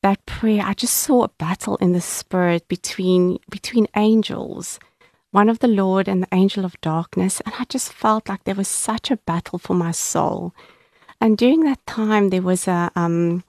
that 0.03 0.25
prayer, 0.27 0.61
I 0.63 0.73
just 0.75 0.95
saw 0.95 1.23
a 1.23 1.29
battle 1.39 1.77
in 1.77 1.93
the 1.93 2.01
spirit 2.01 2.67
between 2.67 3.39
between 3.49 3.87
angels 3.95 4.79
one 5.31 5.49
of 5.49 5.59
the 5.59 5.67
Lord 5.67 6.07
and 6.07 6.23
the 6.23 6.33
angel 6.35 6.65
of 6.65 6.79
darkness, 6.81 7.41
and 7.45 7.55
I 7.57 7.65
just 7.65 7.91
felt 7.91 8.29
like 8.29 8.43
there 8.43 8.55
was 8.55 8.67
such 8.67 9.09
a 9.09 9.17
battle 9.17 9.59
for 9.59 9.73
my 9.73 9.91
soul. 9.91 10.53
And 11.19 11.37
during 11.37 11.61
that 11.61 11.85
time, 11.85 12.29
there 12.29 12.41
was 12.41 12.67
a 12.67 12.91
um, 12.95 13.43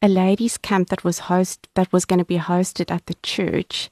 a 0.00 0.08
ladies' 0.08 0.58
camp 0.58 0.88
that 0.88 1.04
was 1.04 1.20
host 1.30 1.68
that 1.74 1.92
was 1.92 2.04
going 2.04 2.18
to 2.18 2.24
be 2.24 2.38
hosted 2.38 2.90
at 2.90 3.06
the 3.06 3.16
church, 3.22 3.88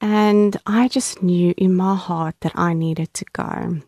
and 0.00 0.56
I 0.66 0.88
just 0.88 1.22
knew 1.22 1.54
in 1.56 1.74
my 1.74 1.94
heart 1.94 2.36
that 2.40 2.52
I 2.54 2.72
needed 2.72 3.12
to 3.14 3.24
go. 3.32 3.82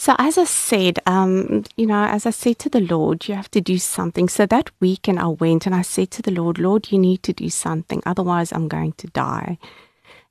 So, 0.00 0.14
as 0.18 0.38
I 0.38 0.44
said, 0.44 1.00
um, 1.06 1.64
you 1.76 1.86
know, 1.86 2.04
as 2.04 2.24
I 2.24 2.30
said 2.30 2.58
to 2.60 2.68
the 2.68 2.80
Lord, 2.80 3.26
you 3.26 3.34
have 3.34 3.50
to 3.50 3.60
do 3.60 3.78
something. 3.78 4.28
So 4.28 4.46
that 4.46 4.70
weekend, 4.80 5.18
I 5.18 5.26
went 5.26 5.66
and 5.66 5.74
I 5.74 5.82
said 5.82 6.12
to 6.12 6.22
the 6.22 6.30
Lord, 6.30 6.58
Lord, 6.58 6.92
you 6.92 6.98
need 6.98 7.22
to 7.24 7.32
do 7.32 7.50
something, 7.50 8.00
otherwise, 8.06 8.52
I'm 8.52 8.68
going 8.68 8.92
to 8.92 9.08
die. 9.08 9.58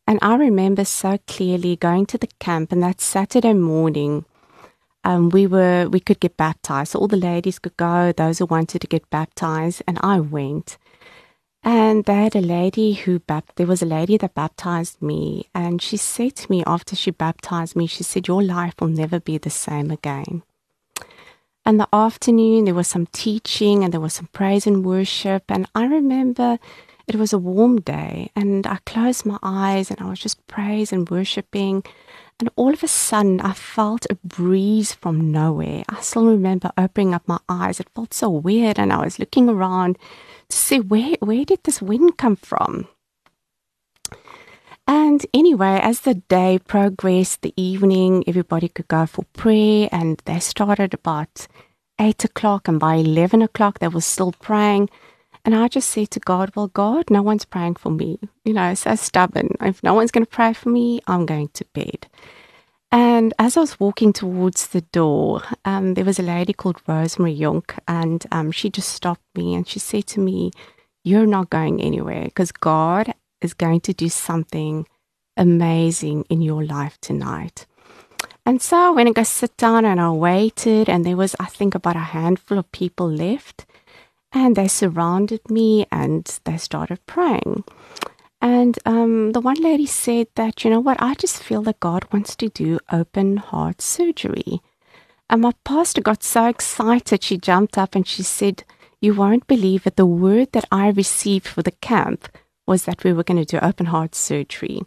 And 0.07 0.19
I 0.21 0.35
remember 0.35 0.85
so 0.85 1.19
clearly 1.27 1.75
going 1.75 2.05
to 2.07 2.17
the 2.17 2.29
camp, 2.39 2.71
and 2.71 2.81
that 2.81 3.01
Saturday 3.01 3.53
morning, 3.53 4.23
um, 5.03 5.29
we 5.29 5.45
were 5.45 5.89
we 5.89 5.99
could 5.99 6.21
get 6.21 6.37
baptized. 6.37 6.91
So 6.91 6.99
all 6.99 7.09
the 7.09 7.17
ladies 7.17 7.59
could 7.59 7.75
go, 7.75 8.13
those 8.13 8.39
who 8.39 8.45
wanted 8.45 8.79
to 8.81 8.87
get 8.87 9.09
baptized, 9.09 9.83
and 9.85 9.99
I 10.01 10.21
went. 10.21 10.77
And 11.61 12.05
they 12.05 12.23
had 12.23 12.35
a 12.35 12.41
lady 12.41 12.93
who 12.93 13.19
there 13.57 13.67
was 13.67 13.81
a 13.81 13.85
lady 13.85 14.15
that 14.17 14.33
baptized 14.33 15.01
me, 15.01 15.47
and 15.53 15.81
she 15.81 15.97
said 15.97 16.37
to 16.37 16.49
me 16.49 16.63
after 16.65 16.95
she 16.95 17.11
baptized 17.11 17.75
me, 17.75 17.87
she 17.87 18.03
said, 18.03 18.27
"Your 18.29 18.41
life 18.41 18.75
will 18.79 18.87
never 18.87 19.19
be 19.19 19.37
the 19.37 19.49
same 19.49 19.91
again." 19.91 20.43
And 21.65 21.81
the 21.81 21.89
afternoon, 21.91 22.63
there 22.63 22.73
was 22.73 22.87
some 22.87 23.07
teaching, 23.07 23.83
and 23.83 23.91
there 23.91 23.99
was 23.99 24.13
some 24.13 24.29
praise 24.31 24.65
and 24.65 24.85
worship, 24.85 25.43
and 25.49 25.67
I 25.75 25.85
remember 25.85 26.59
it 27.07 27.15
was 27.15 27.31
a 27.31 27.37
warm 27.37 27.79
day, 27.81 28.31
and 28.35 28.67
I 28.67 28.79
closed 28.85 29.25
my 29.25 29.39
eyes 29.41 29.89
and 29.89 29.99
I 30.01 30.09
was 30.09 30.19
just 30.19 30.45
praising 30.47 30.99
and 30.99 31.09
worshiping. 31.09 31.83
And 32.39 32.49
all 32.55 32.73
of 32.73 32.83
a 32.83 32.87
sudden, 32.87 33.41
I 33.41 33.53
felt 33.53 34.05
a 34.09 34.15
breeze 34.15 34.93
from 34.93 35.31
nowhere. 35.31 35.83
I 35.89 36.01
still 36.01 36.27
remember 36.27 36.69
opening 36.77 37.13
up 37.15 37.27
my 37.27 37.39
eyes. 37.49 37.79
It 37.79 37.89
felt 37.95 38.13
so 38.13 38.29
weird, 38.29 38.77
and 38.77 38.93
I 38.93 39.03
was 39.03 39.17
looking 39.17 39.49
around 39.49 39.97
to 40.49 40.57
see 40.57 40.79
where 40.79 41.15
where 41.19 41.45
did 41.45 41.63
this 41.63 41.81
wind 41.81 42.17
come 42.17 42.35
from. 42.35 42.87
And 44.87 45.25
anyway, 45.33 45.79
as 45.81 46.01
the 46.01 46.13
day 46.15 46.59
progressed, 46.59 47.41
the 47.41 47.53
evening, 47.57 48.23
everybody 48.27 48.69
could 48.69 48.87
go 48.87 49.05
for 49.05 49.25
prayer, 49.33 49.89
and 49.91 50.21
they 50.25 50.39
started 50.39 50.93
about 50.93 51.47
eight 51.99 52.23
o'clock, 52.23 52.67
and 52.67 52.79
by 52.79 52.95
eleven 52.95 53.41
o'clock, 53.41 53.79
they 53.79 53.87
were 53.87 54.01
still 54.01 54.33
praying. 54.33 54.89
And 55.47 55.55
I 55.55 55.69
just 55.69 55.89
said 55.91 56.11
to 56.11 56.19
God, 56.19 56.51
Well, 56.57 56.67
God, 56.67 57.09
no 57.09 57.21
one's 57.21 57.45
praying 57.45 57.75
for 57.75 57.89
me. 57.89 58.19
You 58.43 58.51
know, 58.51 58.73
so 58.73 58.95
stubborn. 58.95 59.55
If 59.61 59.81
no 59.81 59.93
one's 59.93 60.11
going 60.11 60.25
to 60.25 60.29
pray 60.29 60.51
for 60.51 60.67
me, 60.67 60.99
I'm 61.07 61.25
going 61.25 61.47
to 61.53 61.63
bed. 61.73 62.07
And 62.91 63.33
as 63.39 63.55
I 63.55 63.61
was 63.61 63.79
walking 63.79 64.11
towards 64.11 64.67
the 64.67 64.81
door, 64.81 65.43
um, 65.63 65.93
there 65.93 66.03
was 66.03 66.19
a 66.19 66.23
lady 66.23 66.51
called 66.51 66.81
Rosemary 66.85 67.33
Yonk, 67.33 67.79
and 67.87 68.25
um, 68.29 68.51
she 68.51 68.69
just 68.69 68.89
stopped 68.89 69.23
me 69.35 69.55
and 69.55 69.65
she 69.65 69.79
said 69.79 70.05
to 70.07 70.19
me, 70.19 70.51
You're 71.05 71.25
not 71.25 71.49
going 71.49 71.81
anywhere 71.81 72.25
because 72.25 72.51
God 72.51 73.13
is 73.39 73.53
going 73.53 73.79
to 73.81 73.93
do 73.93 74.09
something 74.09 74.85
amazing 75.37 76.25
in 76.29 76.41
your 76.41 76.65
life 76.65 76.99
tonight. 76.99 77.65
And 78.45 78.61
so 78.61 78.75
I 78.75 78.89
went 78.89 79.07
and 79.07 79.15
go 79.15 79.23
sit 79.23 79.55
down 79.55 79.85
and 79.85 80.01
I 80.01 80.09
waited, 80.09 80.89
and 80.89 81.05
there 81.05 81.15
was, 81.15 81.37
I 81.39 81.45
think, 81.45 81.73
about 81.73 81.95
a 81.95 81.99
handful 81.99 82.57
of 82.57 82.69
people 82.73 83.09
left. 83.09 83.65
And 84.39 84.55
they 84.55 84.67
surrounded 84.67 85.49
me 85.49 85.87
and 85.91 86.23
they 86.43 86.57
started 86.57 87.03
praying. 87.07 87.63
And 88.39 88.77
um, 88.85 89.31
the 89.31 89.41
one 89.41 89.59
lady 89.59 89.87
said 89.87 90.27
that, 90.35 90.63
you 90.63 90.69
know 90.69 90.79
what, 90.79 91.01
I 91.01 91.15
just 91.15 91.41
feel 91.41 91.63
that 91.63 91.79
God 91.79 92.05
wants 92.13 92.35
to 92.35 92.47
do 92.47 92.77
open 92.91 93.37
heart 93.37 93.81
surgery. 93.81 94.61
And 95.27 95.41
my 95.41 95.53
pastor 95.63 96.01
got 96.01 96.21
so 96.23 96.45
excited, 96.45 97.23
she 97.23 97.37
jumped 97.37 97.79
up 97.79 97.95
and 97.95 98.07
she 98.07 98.21
said, 98.21 98.63
You 99.01 99.15
won't 99.15 99.47
believe 99.47 99.87
it. 99.87 99.95
The 99.95 100.05
word 100.05 100.51
that 100.51 100.65
I 100.71 100.89
received 100.89 101.47
for 101.47 101.63
the 101.63 101.71
camp 101.71 102.29
was 102.67 102.85
that 102.85 103.03
we 103.03 103.13
were 103.13 103.23
going 103.23 103.43
to 103.43 103.59
do 103.59 103.65
open 103.65 103.87
heart 103.87 104.13
surgery. 104.13 104.83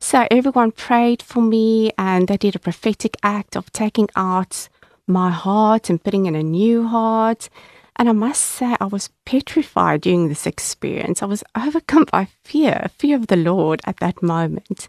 So 0.00 0.26
everyone 0.30 0.72
prayed 0.72 1.20
for 1.20 1.42
me 1.42 1.90
and 1.98 2.26
they 2.26 2.38
did 2.38 2.56
a 2.56 2.66
prophetic 2.68 3.18
act 3.22 3.54
of 3.54 3.70
taking 3.70 4.08
out 4.16 4.70
my 5.06 5.30
heart 5.30 5.90
and 5.90 6.02
putting 6.02 6.24
in 6.24 6.34
a 6.34 6.42
new 6.42 6.88
heart. 6.88 7.50
And 7.98 8.08
I 8.08 8.12
must 8.12 8.42
say, 8.42 8.76
I 8.80 8.86
was 8.86 9.10
petrified 9.26 10.02
during 10.02 10.28
this 10.28 10.46
experience. 10.46 11.22
I 11.22 11.26
was 11.26 11.42
overcome 11.56 12.06
by 12.12 12.28
fear, 12.44 12.88
fear 12.96 13.16
of 13.16 13.26
the 13.26 13.36
Lord 13.36 13.80
at 13.86 13.98
that 13.98 14.22
moment. 14.22 14.88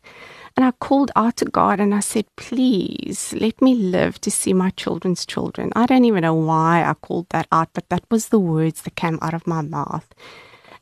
And 0.56 0.66
I 0.66 0.72
called 0.72 1.12
out 1.16 1.38
to 1.38 1.46
God 1.46 1.80
and 1.80 1.96
I 1.96 2.02
said, 2.02 2.26
Please 2.36 3.34
let 3.40 3.62
me 3.62 3.74
live 3.76 4.22
to 4.22 4.32
see 4.32 4.54
my 4.54 4.70
children's 4.72 5.26
children. 5.26 5.72
I 5.76 5.86
don't 5.88 6.06
even 6.06 6.22
know 6.22 6.36
why 6.36 6.84
I 6.84 6.94
called 6.96 7.28
that 7.30 7.48
out, 7.52 7.70
but 7.74 7.90
that 7.90 8.04
was 8.12 8.28
the 8.30 8.40
words 8.40 8.82
that 8.84 8.96
came 8.96 9.18
out 9.22 9.34
of 9.34 9.48
my 9.48 9.62
mouth. 9.62 10.08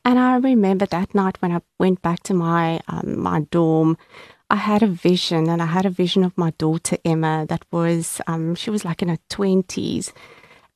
And 0.04 0.20
I 0.20 0.38
remember 0.38 0.86
that 0.88 1.14
night 1.14 1.38
when 1.42 1.52
I 1.52 1.62
went 1.80 2.02
back 2.02 2.24
to 2.24 2.34
my 2.34 2.80
um, 2.88 3.20
my 3.22 3.42
dorm, 3.52 3.98
I 4.50 4.56
had 4.56 4.82
a 4.82 4.88
vision, 4.88 5.50
and 5.50 5.62
I 5.62 5.66
had 5.66 5.86
a 5.86 5.90
vision 5.90 6.24
of 6.24 6.38
my 6.38 6.52
daughter 6.58 6.98
Emma. 7.04 7.46
That 7.48 7.66
was 7.72 8.22
um, 8.28 8.56
she 8.56 8.70
was 8.70 8.86
like 8.86 9.02
in 9.02 9.10
her 9.10 9.20
twenties, 9.30 10.14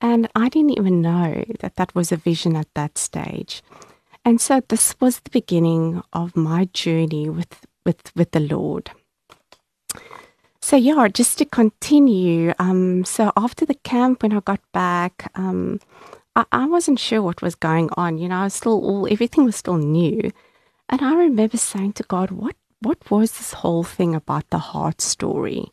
and 0.01 0.27
I 0.35 0.49
didn't 0.49 0.77
even 0.77 1.01
know 1.01 1.45
that 1.59 1.75
that 1.75 1.93
was 1.93 2.11
a 2.11 2.17
vision 2.17 2.55
at 2.55 2.67
that 2.73 2.97
stage. 2.97 3.61
And 4.25 4.41
so 4.41 4.61
this 4.67 4.95
was 4.99 5.19
the 5.19 5.29
beginning 5.29 6.01
of 6.13 6.35
my 6.35 6.65
journey 6.73 7.29
with 7.29 7.65
with 7.85 8.11
with 8.15 8.31
the 8.31 8.39
Lord. 8.39 8.91
So 10.61 10.75
yeah, 10.75 11.07
just 11.07 11.37
to 11.39 11.45
continue. 11.45 12.53
Um, 12.59 13.03
so 13.03 13.31
after 13.35 13.65
the 13.65 13.73
camp, 13.73 14.21
when 14.21 14.33
I 14.33 14.39
got 14.41 14.61
back, 14.73 15.31
um, 15.35 15.79
I, 16.35 16.45
I 16.51 16.65
wasn't 16.67 16.99
sure 16.99 17.21
what 17.21 17.41
was 17.41 17.55
going 17.55 17.89
on. 17.97 18.19
You 18.19 18.29
know, 18.29 18.41
I 18.41 18.43
was 18.43 18.53
still 18.53 18.79
all 18.83 19.07
everything 19.11 19.45
was 19.45 19.55
still 19.55 19.77
new, 19.77 20.31
and 20.89 21.01
I 21.01 21.15
remember 21.15 21.57
saying 21.57 21.93
to 21.93 22.03
God, 22.03 22.31
"What 22.31 22.55
what 22.81 23.09
was 23.09 23.31
this 23.37 23.53
whole 23.53 23.83
thing 23.83 24.15
about 24.15 24.49
the 24.49 24.59
heart 24.59 25.01
story?" 25.01 25.71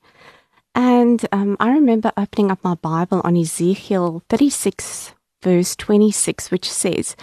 And 0.79 1.27
um, 1.33 1.57
I 1.59 1.73
remember 1.73 2.13
opening 2.17 2.53
up 2.53 2.63
my 2.63 2.77
Bible 2.77 3.21
on 3.25 3.37
Ezekiel 3.37 4.23
36, 4.29 5.13
verse 5.43 5.75
26, 5.75 6.53
which 6.53 6.71
says, 6.71 7.17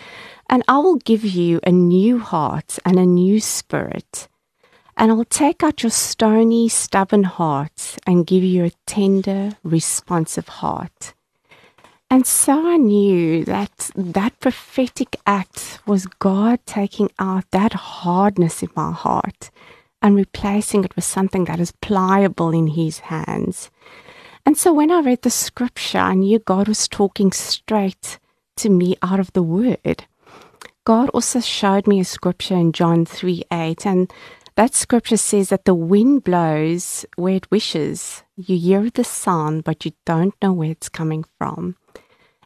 And 0.49 0.61
I 0.67 0.79
will 0.79 0.97
give 0.97 1.23
you 1.23 1.61
a 1.63 1.71
new 1.71 2.19
heart 2.19 2.77
and 2.83 2.99
a 2.99 3.05
new 3.05 3.39
spirit. 3.39 4.27
And 4.97 5.09
I'll 5.09 5.23
take 5.23 5.63
out 5.63 5.83
your 5.83 5.89
stony, 5.89 6.67
stubborn 6.67 7.23
heart 7.23 7.95
and 8.05 8.27
give 8.27 8.43
you 8.43 8.65
a 8.65 8.73
tender, 8.85 9.51
responsive 9.63 10.49
heart. 10.49 11.13
And 12.09 12.27
so 12.27 12.67
I 12.67 12.75
knew 12.75 13.45
that 13.45 13.89
that 13.95 14.37
prophetic 14.41 15.15
act 15.25 15.79
was 15.87 16.07
God 16.07 16.59
taking 16.65 17.09
out 17.19 17.49
that 17.51 17.71
hardness 17.71 18.61
in 18.61 18.69
my 18.75 18.91
heart 18.91 19.49
and 20.05 20.15
replacing 20.15 20.83
it 20.83 20.95
with 20.95 21.03
something 21.03 21.45
that 21.45 21.59
is 21.59 21.71
pliable 21.81 22.51
in 22.51 22.67
His 22.67 22.99
hands. 22.99 23.71
And 24.45 24.55
so 24.55 24.71
when 24.71 24.91
I 24.91 24.99
read 25.01 25.23
the 25.23 25.31
scripture, 25.31 25.97
I 25.97 26.13
knew 26.13 26.37
God 26.37 26.67
was 26.67 26.87
talking 26.87 27.31
straight 27.31 28.19
to 28.57 28.69
me 28.69 28.95
out 29.01 29.19
of 29.19 29.33
the 29.33 29.41
Word. 29.41 30.05
God 30.83 31.09
also 31.09 31.39
showed 31.39 31.87
me 31.87 31.99
a 31.99 32.05
scripture 32.05 32.53
in 32.53 32.71
John 32.71 33.07
3 33.07 33.45
8, 33.51 33.87
and 33.87 34.13
that 34.53 34.75
scripture 34.75 35.17
says 35.17 35.49
that 35.49 35.65
the 35.65 35.73
wind 35.73 36.23
blows 36.23 37.03
where 37.15 37.33
it 37.33 37.49
wishes. 37.49 38.21
You 38.35 38.59
hear 38.59 38.91
the 38.91 39.03
sound, 39.03 39.63
but 39.63 39.85
you 39.85 39.93
don't 40.05 40.35
know 40.39 40.53
where 40.53 40.69
it's 40.69 40.87
coming 40.87 41.25
from. 41.39 41.77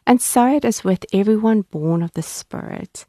And 0.06 0.22
so 0.22 0.46
it 0.46 0.64
is 0.64 0.82
with 0.82 1.04
everyone 1.12 1.66
born 1.70 2.02
of 2.02 2.12
the 2.12 2.22
Spirit. 2.22 3.04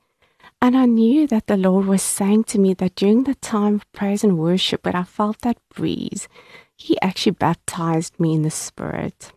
And 0.63 0.77
I 0.77 0.85
knew 0.85 1.25
that 1.25 1.47
the 1.47 1.57
Lord 1.57 1.87
was 1.87 2.03
saying 2.03 2.43
to 2.45 2.59
me 2.59 2.75
that 2.75 2.95
during 2.95 3.23
the 3.23 3.33
time 3.33 3.75
of 3.75 3.91
praise 3.93 4.23
and 4.23 4.37
worship, 4.37 4.85
when 4.85 4.95
I 4.95 5.03
felt 5.03 5.41
that 5.41 5.57
breeze, 5.73 6.27
He 6.75 7.01
actually 7.01 7.31
baptized 7.31 8.19
me 8.19 8.35
in 8.35 8.43
the 8.43 8.51
Spirit. 8.51 9.31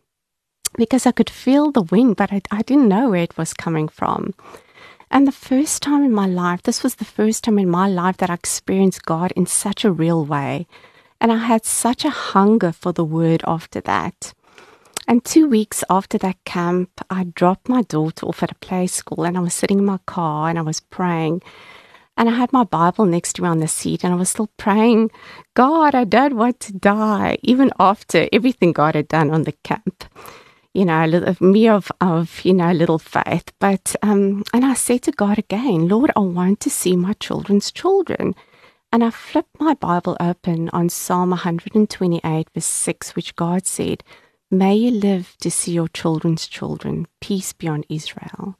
Because 0.76 1.06
I 1.06 1.12
could 1.12 1.30
feel 1.30 1.70
the 1.70 1.82
wind, 1.82 2.16
but 2.16 2.30
I, 2.30 2.42
I 2.50 2.60
didn't 2.60 2.88
know 2.88 3.10
where 3.10 3.22
it 3.22 3.38
was 3.38 3.54
coming 3.54 3.88
from. 3.88 4.34
And 5.10 5.26
the 5.26 5.32
first 5.32 5.80
time 5.82 6.04
in 6.04 6.12
my 6.12 6.26
life, 6.26 6.62
this 6.62 6.82
was 6.82 6.96
the 6.96 7.04
first 7.06 7.44
time 7.44 7.58
in 7.58 7.70
my 7.70 7.88
life 7.88 8.18
that 8.18 8.30
I 8.30 8.34
experienced 8.34 9.06
God 9.06 9.32
in 9.36 9.46
such 9.46 9.84
a 9.84 9.92
real 9.92 10.26
way. 10.26 10.66
And 11.20 11.32
I 11.32 11.38
had 11.38 11.64
such 11.64 12.04
a 12.04 12.10
hunger 12.10 12.72
for 12.72 12.92
the 12.92 13.04
word 13.04 13.42
after 13.46 13.80
that. 13.82 14.34
And 15.06 15.25
two 15.25 15.49
weeks 15.49 15.84
after 15.90 16.16
that 16.18 16.42
camp, 16.44 16.90
I 17.11 17.25
dropped 17.25 17.68
my 17.68 17.82
daughter 17.82 18.26
off 18.26 18.42
at 18.42 18.52
a 18.52 18.54
play 18.56 18.87
school 18.87 19.25
and 19.25 19.37
I 19.37 19.40
was 19.40 19.54
sitting 19.54 19.78
in 19.78 19.84
my 19.84 19.98
car 20.07 20.48
and 20.48 20.59
I 20.59 20.62
was 20.62 20.81
praying. 20.81 21.42
And 22.16 22.28
I 22.28 22.33
had 22.33 22.52
my 22.52 22.64
Bible 22.64 23.05
next 23.05 23.35
to 23.35 23.42
me 23.42 23.48
on 23.48 23.59
the 23.59 23.68
seat 23.68 24.05
and 24.05 24.14
I 24.14 24.16
was 24.16 24.31
still 24.31 24.48
praying, 24.57 25.11
God, 25.55 25.94
I 25.94 26.05
don't 26.05 26.37
want 26.37 26.61
to 26.61 26.72
die, 26.72 27.37
even 27.42 27.70
after 27.78 28.28
everything 28.33 28.72
God 28.72 28.94
had 28.94 29.09
done 29.09 29.31
on 29.31 29.42
the 29.42 29.52
camp. 29.52 30.05
You 30.72 30.85
know, 30.87 31.05
a 31.05 31.07
little, 31.07 31.37
me 31.46 31.68
of, 31.68 31.92
of, 32.00 32.44
you 32.44 32.52
know, 32.52 32.72
little 32.72 32.98
faith. 32.98 33.52
But, 33.61 33.94
um, 34.02 34.42
and 34.52 34.64
I 34.64 34.74
said 34.74 35.02
to 35.02 35.12
God 35.12 35.38
again, 35.38 35.87
Lord, 35.88 36.11
I 36.16 36.20
want 36.20 36.61
to 36.61 36.70
see 36.70 36.96
my 36.96 37.12
children's 37.14 37.70
children. 37.70 38.35
And 38.92 39.05
I 39.05 39.11
flipped 39.11 39.61
my 39.61 39.74
Bible 39.74 40.16
open 40.18 40.70
on 40.70 40.88
Psalm 40.88 41.31
128, 41.31 42.48
verse 42.55 42.64
6, 42.64 43.14
which 43.14 43.37
God 43.37 43.66
said, 43.66 44.02
May 44.50 44.76
you 44.76 44.90
live 44.90 45.37
to 45.40 45.50
see 45.50 45.72
your 45.72 45.88
children's 45.88 46.46
children. 46.46 47.07
Peace 47.20 47.52
be 47.52 47.66
on 47.68 47.85
Israel. 47.88 48.57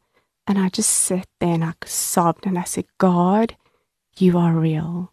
And 0.47 0.59
I 0.59 0.69
just 0.69 0.91
sat 0.91 1.27
there 1.41 1.55
and 1.55 1.65
I 1.65 1.75
sobbed 1.85 2.47
and 2.47 2.59
I 2.59 2.65
said, 2.65 2.87
God, 2.99 3.57
you 4.17 4.37
are 4.39 4.53
real. 4.53 5.13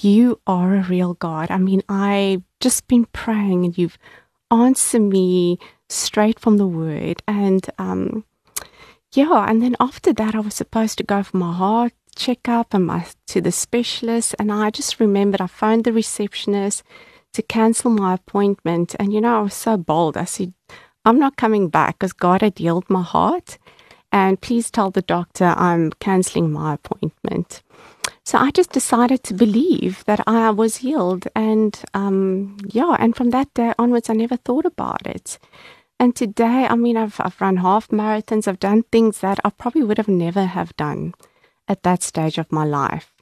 You 0.00 0.40
are 0.46 0.74
a 0.74 0.82
real 0.82 1.14
God. 1.14 1.50
I 1.50 1.58
mean, 1.58 1.82
I've 1.88 2.42
just 2.60 2.86
been 2.86 3.06
praying 3.06 3.64
and 3.64 3.78
you've 3.78 3.98
answered 4.50 5.02
me 5.02 5.58
straight 5.88 6.38
from 6.38 6.58
the 6.58 6.66
word. 6.66 7.22
And 7.26 7.68
um, 7.78 8.24
yeah, 9.12 9.46
and 9.48 9.62
then 9.62 9.76
after 9.80 10.12
that, 10.12 10.34
I 10.34 10.40
was 10.40 10.54
supposed 10.54 10.98
to 10.98 11.04
go 11.04 11.22
for 11.22 11.36
my 11.36 11.52
heart 11.52 11.92
checkup 12.14 12.74
and 12.74 12.86
my 12.86 13.06
to 13.28 13.40
the 13.40 13.52
specialist. 13.52 14.34
And 14.38 14.52
I 14.52 14.70
just 14.70 15.00
remembered 15.00 15.40
I 15.40 15.46
phoned 15.46 15.84
the 15.84 15.92
receptionist 15.92 16.82
to 17.36 17.42
cancel 17.42 17.90
my 17.90 18.14
appointment. 18.14 18.96
And, 18.98 19.12
you 19.12 19.20
know, 19.20 19.38
I 19.38 19.42
was 19.42 19.54
so 19.54 19.76
bold. 19.76 20.16
I 20.16 20.24
said, 20.24 20.52
I'm 21.04 21.18
not 21.18 21.36
coming 21.36 21.68
back 21.68 21.98
because 21.98 22.12
God 22.12 22.40
had 22.40 22.58
healed 22.58 22.88
my 22.88 23.02
heart. 23.02 23.58
And 24.10 24.40
please 24.40 24.70
tell 24.70 24.90
the 24.90 25.02
doctor 25.02 25.54
I'm 25.56 25.92
canceling 26.00 26.50
my 26.50 26.74
appointment. 26.74 27.62
So 28.24 28.38
I 28.38 28.50
just 28.50 28.72
decided 28.72 29.22
to 29.24 29.34
believe 29.34 30.02
that 30.06 30.20
I 30.26 30.50
was 30.50 30.76
healed. 30.76 31.28
And 31.34 31.78
um, 31.92 32.56
yeah, 32.68 32.96
and 32.98 33.14
from 33.14 33.30
that 33.30 33.52
day 33.54 33.74
onwards, 33.78 34.08
I 34.08 34.14
never 34.14 34.36
thought 34.36 34.64
about 34.64 35.06
it. 35.06 35.38
And 36.00 36.16
today, 36.16 36.66
I 36.68 36.74
mean, 36.74 36.96
I've, 36.96 37.20
I've 37.20 37.40
run 37.40 37.58
half 37.58 37.88
marathons, 37.88 38.48
I've 38.48 38.58
done 38.58 38.82
things 38.84 39.20
that 39.20 39.38
I 39.44 39.50
probably 39.50 39.82
would 39.82 39.98
have 39.98 40.08
never 40.08 40.44
have 40.44 40.76
done 40.76 41.14
at 41.68 41.82
that 41.84 42.02
stage 42.02 42.38
of 42.38 42.52
my 42.52 42.64
life. 42.64 43.12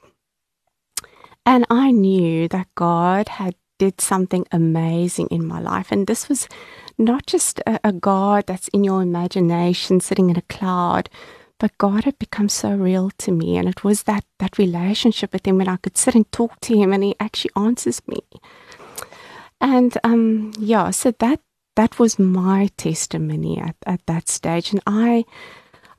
And 1.45 1.65
I 1.69 1.91
knew 1.91 2.47
that 2.49 2.67
God 2.75 3.29
had 3.29 3.55
did 3.77 4.01
something 4.01 4.45
amazing 4.51 5.27
in 5.27 5.45
my 5.45 5.59
life. 5.59 5.91
And 5.91 6.07
this 6.07 6.29
was 6.29 6.47
not 6.97 7.25
just 7.25 7.59
a, 7.67 7.79
a, 7.83 7.91
God 7.91 8.45
that's 8.47 8.67
in 8.69 8.83
your 8.83 9.01
imagination 9.01 9.99
sitting 9.99 10.29
in 10.29 10.37
a 10.37 10.41
cloud, 10.43 11.09
but 11.59 11.77
God 11.77 12.03
had 12.03 12.17
become 12.19 12.49
so 12.49 12.71
real 12.71 13.11
to 13.17 13.31
me. 13.31 13.57
And 13.57 13.67
it 13.67 13.83
was 13.83 14.03
that, 14.03 14.23
that 14.39 14.57
relationship 14.57 15.33
with 15.33 15.45
Him 15.45 15.57
when 15.57 15.67
I 15.67 15.77
could 15.77 15.97
sit 15.97 16.15
and 16.15 16.29
talk 16.31 16.59
to 16.61 16.77
Him 16.77 16.93
and 16.93 17.03
He 17.03 17.15
actually 17.19 17.51
answers 17.55 18.01
me. 18.07 18.19
And 19.61 19.97
um, 20.03 20.51
yeah, 20.59 20.91
so 20.91 21.11
that 21.11 21.39
that 21.75 21.99
was 21.99 22.17
my 22.17 22.69
testimony 22.77 23.59
at, 23.59 23.75
at 23.85 24.05
that 24.05 24.29
stage. 24.29 24.71
And 24.71 24.81
I 24.87 25.25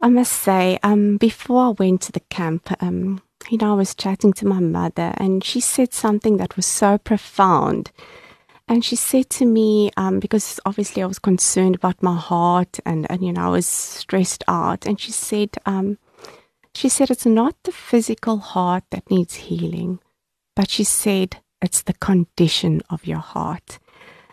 I 0.00 0.08
must 0.08 0.32
say, 0.32 0.78
um, 0.82 1.16
before 1.16 1.66
I 1.66 1.68
went 1.70 2.02
to 2.02 2.12
the 2.12 2.20
camp, 2.20 2.70
um, 2.82 3.22
you 3.48 3.58
know, 3.58 3.72
I 3.72 3.76
was 3.76 3.94
chatting 3.94 4.32
to 4.34 4.46
my 4.46 4.60
mother 4.60 5.14
and 5.16 5.42
she 5.42 5.60
said 5.60 5.92
something 5.92 6.36
that 6.38 6.56
was 6.56 6.66
so 6.66 6.98
profound. 6.98 7.92
And 8.68 8.84
she 8.84 8.96
said 8.96 9.30
to 9.30 9.46
me, 9.46 9.90
um, 9.96 10.18
because 10.18 10.58
obviously 10.66 11.02
I 11.02 11.06
was 11.06 11.20
concerned 11.20 11.76
about 11.76 12.02
my 12.02 12.16
heart 12.16 12.80
and, 12.84 13.08
and, 13.10 13.24
you 13.24 13.32
know, 13.32 13.46
I 13.46 13.48
was 13.48 13.66
stressed 13.66 14.42
out. 14.48 14.86
And 14.86 15.00
she 15.00 15.12
said, 15.12 15.50
um, 15.66 15.98
she 16.74 16.88
said, 16.88 17.10
it's 17.10 17.26
not 17.26 17.54
the 17.62 17.72
physical 17.72 18.38
heart 18.38 18.84
that 18.90 19.10
needs 19.10 19.34
healing, 19.34 20.00
but 20.56 20.68
she 20.68 20.82
said, 20.82 21.38
it's 21.62 21.82
the 21.82 21.94
condition 21.94 22.82
of 22.90 23.06
your 23.06 23.18
heart. 23.18 23.78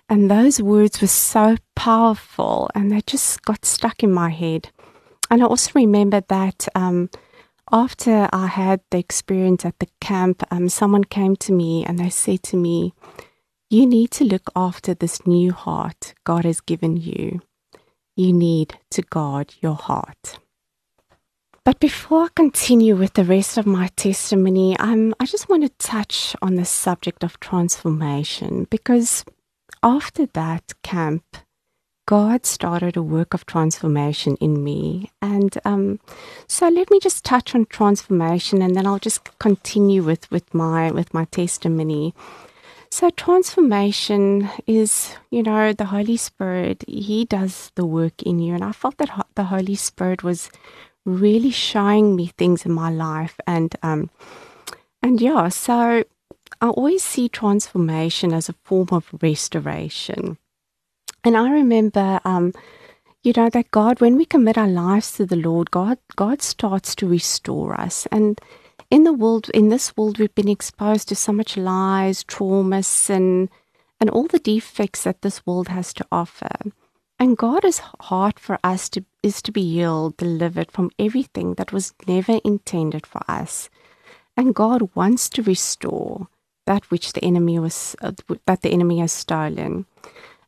And 0.09 0.29
those 0.29 0.61
words 0.61 0.99
were 0.99 1.07
so 1.07 1.57
powerful 1.75 2.69
and 2.75 2.91
they 2.91 3.01
just 3.01 3.43
got 3.43 3.65
stuck 3.65 4.03
in 4.03 4.11
my 4.11 4.29
head. 4.29 4.69
And 5.29 5.41
I 5.41 5.45
also 5.45 5.71
remember 5.75 6.21
that 6.27 6.67
um, 6.75 7.09
after 7.73 8.29
I 8.31 8.45
had 8.45 8.81
the 8.91 8.99
experience 8.99 9.65
at 9.65 9.79
the 9.79 9.87
camp, 9.99 10.43
um, 10.51 10.69
someone 10.69 11.03
came 11.03 11.35
to 11.37 11.51
me 11.51 11.83
and 11.83 11.97
they 11.97 12.11
said 12.11 12.43
to 12.43 12.57
me, 12.57 12.93
You 13.71 13.87
need 13.87 14.11
to 14.11 14.23
look 14.23 14.51
after 14.55 14.93
this 14.93 15.25
new 15.25 15.51
heart 15.51 16.13
God 16.23 16.45
has 16.45 16.61
given 16.61 16.97
you. 16.97 17.41
You 18.15 18.31
need 18.31 18.77
to 18.91 19.01
guard 19.01 19.55
your 19.59 19.73
heart. 19.73 20.37
But 21.65 21.79
before 21.79 22.25
I 22.25 22.29
continue 22.35 22.95
with 22.95 23.13
the 23.13 23.23
rest 23.23 23.57
of 23.57 23.65
my 23.65 23.87
testimony, 23.95 24.77
um, 24.77 25.15
I 25.19 25.25
just 25.25 25.49
want 25.49 25.63
to 25.63 25.69
touch 25.87 26.35
on 26.41 26.55
the 26.55 26.65
subject 26.65 27.23
of 27.23 27.39
transformation 27.39 28.67
because 28.69 29.25
after 29.81 30.27
that 30.27 30.73
camp, 30.83 31.23
God 32.05 32.45
started 32.45 32.97
a 32.97 33.01
work 33.01 33.33
of 33.33 33.45
transformation 33.45 34.35
in 34.37 34.63
me. 34.63 35.09
And 35.21 35.57
um, 35.63 35.99
so 36.47 36.67
let 36.67 36.91
me 36.91 36.99
just 36.99 37.23
touch 37.23 37.55
on 37.55 37.65
transformation 37.67 38.61
and 38.61 38.75
then 38.75 38.85
I'll 38.85 38.99
just 38.99 39.37
continue 39.39 40.03
with, 40.03 40.29
with 40.29 40.53
my 40.53 40.91
with 40.91 41.13
my 41.13 41.25
testimony. 41.25 42.13
So 42.89 43.09
transformation 43.09 44.49
is, 44.67 45.15
you 45.31 45.41
know, 45.41 45.73
the 45.73 45.85
Holy 45.85 46.17
Spirit, 46.17 46.83
he 46.87 47.25
does 47.25 47.71
the 47.75 47.85
work 47.85 48.21
in 48.21 48.37
you. 48.39 48.53
And 48.53 48.63
I 48.63 48.71
felt 48.71 48.97
that 48.97 49.25
the 49.35 49.45
Holy 49.45 49.75
Spirit 49.75 50.23
was 50.23 50.51
really 51.05 51.51
showing 51.51 52.15
me 52.15 52.27
things 52.27 52.65
in 52.65 52.71
my 52.71 52.89
life 52.89 53.39
and 53.45 53.75
um 53.83 54.09
and 55.01 55.19
yeah, 55.19 55.49
so 55.49 56.03
I 56.61 56.67
always 56.69 57.03
see 57.03 57.27
transformation 57.27 58.33
as 58.33 58.47
a 58.47 58.55
form 58.63 58.87
of 58.91 59.09
restoration. 59.21 60.37
And 61.23 61.37
I 61.37 61.49
remember, 61.51 62.19
um, 62.25 62.53
you 63.23 63.33
know, 63.35 63.49
that 63.49 63.71
God, 63.71 64.01
when 64.01 64.17
we 64.17 64.25
commit 64.25 64.57
our 64.57 64.67
lives 64.67 65.13
to 65.13 65.25
the 65.25 65.35
Lord, 65.37 65.71
God, 65.71 65.97
God 66.15 66.41
starts 66.41 66.95
to 66.95 67.07
restore 67.07 67.79
us. 67.79 68.05
And 68.11 68.39
in 68.91 69.03
the 69.03 69.13
world, 69.13 69.49
in 69.53 69.69
this 69.69 69.95
world, 69.95 70.19
we've 70.19 70.35
been 70.35 70.49
exposed 70.49 71.07
to 71.09 71.15
so 71.15 71.31
much 71.31 71.55
lies, 71.55 72.23
trauma, 72.23 72.83
sin, 72.83 73.49
and 73.99 74.09
all 74.09 74.27
the 74.27 74.39
defects 74.39 75.03
that 75.03 75.21
this 75.21 75.45
world 75.45 75.69
has 75.69 75.93
to 75.93 76.05
offer. 76.11 76.51
And 77.19 77.37
God's 77.37 77.79
heart 78.01 78.37
for 78.37 78.59
us 78.63 78.89
to, 78.89 79.05
is 79.21 79.41
to 79.43 79.51
be 79.51 79.63
healed, 79.75 80.17
delivered 80.17 80.71
from 80.71 80.91
everything 80.99 81.53
that 81.53 81.71
was 81.71 81.93
never 82.05 82.41
intended 82.43 83.07
for 83.07 83.21
us. 83.29 83.69
And 84.35 84.53
God 84.53 84.89
wants 84.93 85.29
to 85.29 85.43
restore 85.43 86.27
that 86.65 86.89
which 86.91 87.13
the 87.13 87.23
enemy 87.23 87.59
was 87.59 87.95
uh, 88.01 88.11
that 88.45 88.61
the 88.61 88.71
enemy 88.71 88.99
has 88.99 89.11
stolen. 89.11 89.85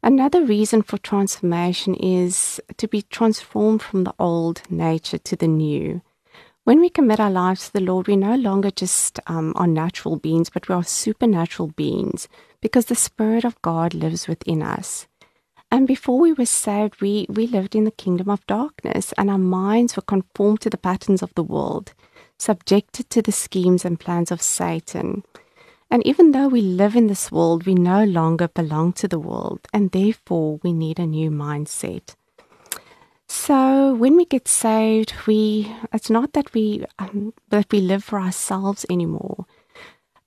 Another 0.06 0.46
reason 0.46 0.84
for 0.84 1.00
transformation 1.00 1.96
is 1.96 2.62
to 2.78 2.88
be 2.88 3.02
transformed 3.02 3.82
from 3.82 4.04
the 4.04 4.14
old 4.20 4.62
nature 4.70 5.18
to 5.18 5.36
the 5.36 5.48
new. 5.48 6.04
When 6.64 6.80
we 6.80 6.92
commit 6.92 7.20
our 7.20 7.32
lives 7.32 7.66
to 7.66 7.74
the 7.74 7.80
Lord, 7.80 8.06
we 8.06 8.16
no 8.16 8.36
longer 8.36 8.70
just 8.70 9.20
um, 9.26 9.52
are 9.56 9.66
natural 9.66 10.18
beings, 10.18 10.52
but 10.52 10.70
we 10.70 10.76
are 10.76 10.84
supernatural 10.84 11.70
beings 11.70 12.28
because 12.62 12.86
the 12.86 12.94
Spirit 12.94 13.46
of 13.46 13.60
God 13.64 13.96
lives 13.96 14.28
within 14.28 14.62
us. 14.62 15.08
And 15.72 15.88
before 15.88 16.20
we 16.20 16.34
were 16.34 16.46
saved, 16.46 17.02
we, 17.02 17.26
we 17.28 17.48
lived 17.48 17.74
in 17.74 17.86
the 17.86 17.90
kingdom 17.90 18.30
of 18.30 18.46
darkness, 18.46 19.12
and 19.18 19.32
our 19.32 19.40
minds 19.40 19.96
were 19.96 20.04
conformed 20.04 20.62
to 20.62 20.70
the 20.70 20.78
patterns 20.78 21.24
of 21.24 21.34
the 21.34 21.42
world, 21.42 21.96
subjected 22.38 23.10
to 23.10 23.24
the 23.24 23.32
schemes 23.32 23.84
and 23.84 24.00
plans 24.00 24.30
of 24.30 24.40
Satan. 24.40 25.24
And 25.96 26.06
even 26.06 26.32
though 26.32 26.50
we 26.50 26.60
live 26.60 26.98
in 26.98 27.08
this 27.08 27.32
world, 27.32 27.66
we 27.66 27.74
no 27.74 28.04
longer 28.04 28.50
belong 28.50 28.92
to 28.96 29.08
the 29.08 29.18
world, 29.18 29.62
and 29.72 29.92
therefore 29.92 30.60
we 30.62 30.74
need 30.74 31.00
a 31.00 31.06
new 31.06 31.32
mindset. 31.32 32.16
So 33.30 33.96
when 33.96 34.18
we 34.18 34.26
get 34.26 34.50
saved, 34.50 35.14
we 35.26 35.74
it's 35.94 36.10
not 36.10 36.34
that 36.34 36.54
we 36.54 36.84
um, 37.00 37.34
that 37.48 37.72
we 37.72 37.80
live 37.80 38.04
for 38.04 38.20
ourselves 38.20 38.86
anymore. 38.90 39.46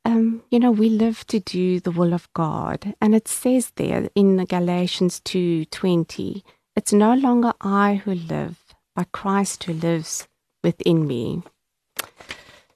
Um, 0.06 0.42
you 0.50 0.58
know, 0.58 0.70
we 0.70 0.88
live 0.88 1.26
to 1.26 1.38
do 1.38 1.80
the 1.80 1.90
will 1.90 2.14
of 2.14 2.32
God, 2.32 2.94
and 3.02 3.14
it 3.14 3.28
says 3.28 3.72
there 3.76 4.08
in 4.14 4.42
Galatians 4.46 5.20
two 5.20 5.66
twenty, 5.66 6.44
it's 6.76 6.94
no 6.94 7.12
longer 7.12 7.52
I 7.60 8.00
who 8.06 8.14
live, 8.14 8.56
but 8.96 9.12
Christ 9.12 9.64
who 9.64 9.74
lives 9.74 10.28
within 10.64 11.06
me. 11.06 11.42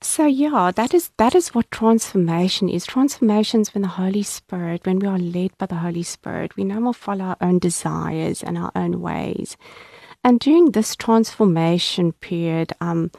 So 0.03 0.27
yeah, 0.27 0.73
that 0.75 0.95
is 0.95 1.11
that 1.17 1.35
is 1.35 1.55
what 1.55 1.71
transformation 1.71 2.69
is. 2.69 2.85
Transformation 2.85 3.61
is 3.61 3.73
when 3.73 3.83
the 3.83 3.89
Holy 3.89 4.25
Spirit, 4.25 4.85
when 4.85 4.99
we 4.99 5.07
are 5.07 5.19
led 5.19 5.57
by 5.59 5.67
the 5.67 5.77
Holy 5.77 6.03
Spirit, 6.03 6.57
we 6.57 6.65
no 6.65 6.81
more 6.81 6.93
follow 6.93 7.25
our 7.25 7.37
own 7.41 7.61
desires 7.61 8.43
and 8.43 8.59
our 8.59 8.73
own 8.75 9.01
ways. 9.01 9.57
And 10.25 10.41
during 10.41 10.73
this 10.73 10.97
transformation 10.97 12.13
period, 12.13 12.73
um, 12.81 13.13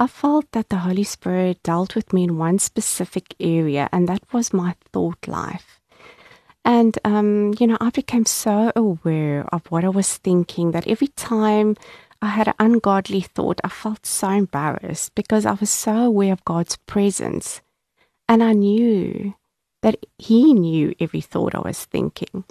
I 0.00 0.06
felt 0.06 0.50
that 0.52 0.70
the 0.70 0.78
Holy 0.78 1.04
Spirit 1.04 1.62
dealt 1.62 1.94
with 1.94 2.12
me 2.12 2.24
in 2.24 2.38
one 2.38 2.58
specific 2.58 3.34
area, 3.38 3.88
and 3.92 4.08
that 4.08 4.22
was 4.32 4.52
my 4.52 4.74
thought 4.90 5.28
life. 5.28 5.80
And, 6.64 6.98
um, 7.04 7.54
you 7.58 7.66
know, 7.66 7.78
I 7.80 7.90
became 7.90 8.24
so 8.24 8.72
aware 8.74 9.46
of 9.52 9.66
what 9.70 9.84
I 9.84 9.90
was 9.90 10.16
thinking 10.16 10.70
that 10.70 10.86
every 10.86 11.08
time 11.08 11.76
I 12.22 12.28
had 12.28 12.46
an 12.46 12.54
ungodly 12.60 13.20
thought, 13.20 13.60
I 13.64 13.68
felt 13.68 14.06
so 14.06 14.30
embarrassed 14.30 15.16
because 15.16 15.44
I 15.44 15.54
was 15.54 15.70
so 15.70 16.06
aware 16.06 16.32
of 16.32 16.44
God's 16.44 16.76
presence. 16.76 17.60
And 18.28 18.44
I 18.44 18.52
knew 18.52 19.34
that 19.82 19.96
He 20.18 20.54
knew 20.54 20.94
every 21.00 21.20
thought 21.20 21.56
I 21.56 21.60
was 21.60 21.84
thinking. 21.84 22.44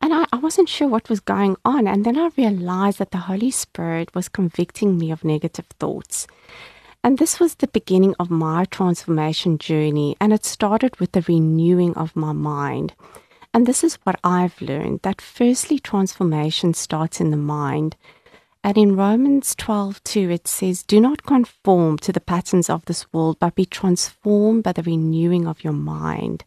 And 0.00 0.12
I, 0.12 0.26
I 0.32 0.36
wasn't 0.38 0.68
sure 0.68 0.88
what 0.88 1.08
was 1.08 1.20
going 1.20 1.56
on. 1.64 1.86
And 1.86 2.04
then 2.04 2.18
I 2.18 2.30
realized 2.36 2.98
that 2.98 3.12
the 3.12 3.18
Holy 3.18 3.52
Spirit 3.52 4.12
was 4.16 4.28
convicting 4.28 4.98
me 4.98 5.12
of 5.12 5.24
negative 5.24 5.66
thoughts. 5.78 6.26
And 7.04 7.18
this 7.18 7.38
was 7.38 7.54
the 7.54 7.68
beginning 7.68 8.16
of 8.18 8.30
my 8.30 8.64
transformation 8.64 9.58
journey. 9.58 10.16
And 10.20 10.32
it 10.32 10.44
started 10.44 10.98
with 10.98 11.12
the 11.12 11.24
renewing 11.28 11.94
of 11.94 12.16
my 12.16 12.32
mind. 12.32 12.94
And 13.54 13.64
this 13.64 13.84
is 13.84 13.94
what 14.02 14.18
I've 14.24 14.60
learned 14.60 15.02
that 15.02 15.20
firstly, 15.20 15.78
transformation 15.78 16.74
starts 16.74 17.20
in 17.20 17.30
the 17.30 17.36
mind. 17.36 17.94
And 18.64 18.78
in 18.78 18.96
Romans 18.96 19.54
12, 19.56 20.02
2, 20.04 20.30
it 20.30 20.48
says, 20.48 20.82
Do 20.82 20.98
not 20.98 21.24
conform 21.24 21.98
to 21.98 22.12
the 22.12 22.20
patterns 22.20 22.70
of 22.70 22.86
this 22.86 23.04
world, 23.12 23.36
but 23.38 23.54
be 23.54 23.66
transformed 23.66 24.62
by 24.62 24.72
the 24.72 24.82
renewing 24.82 25.46
of 25.46 25.62
your 25.62 25.74
mind. 25.74 26.44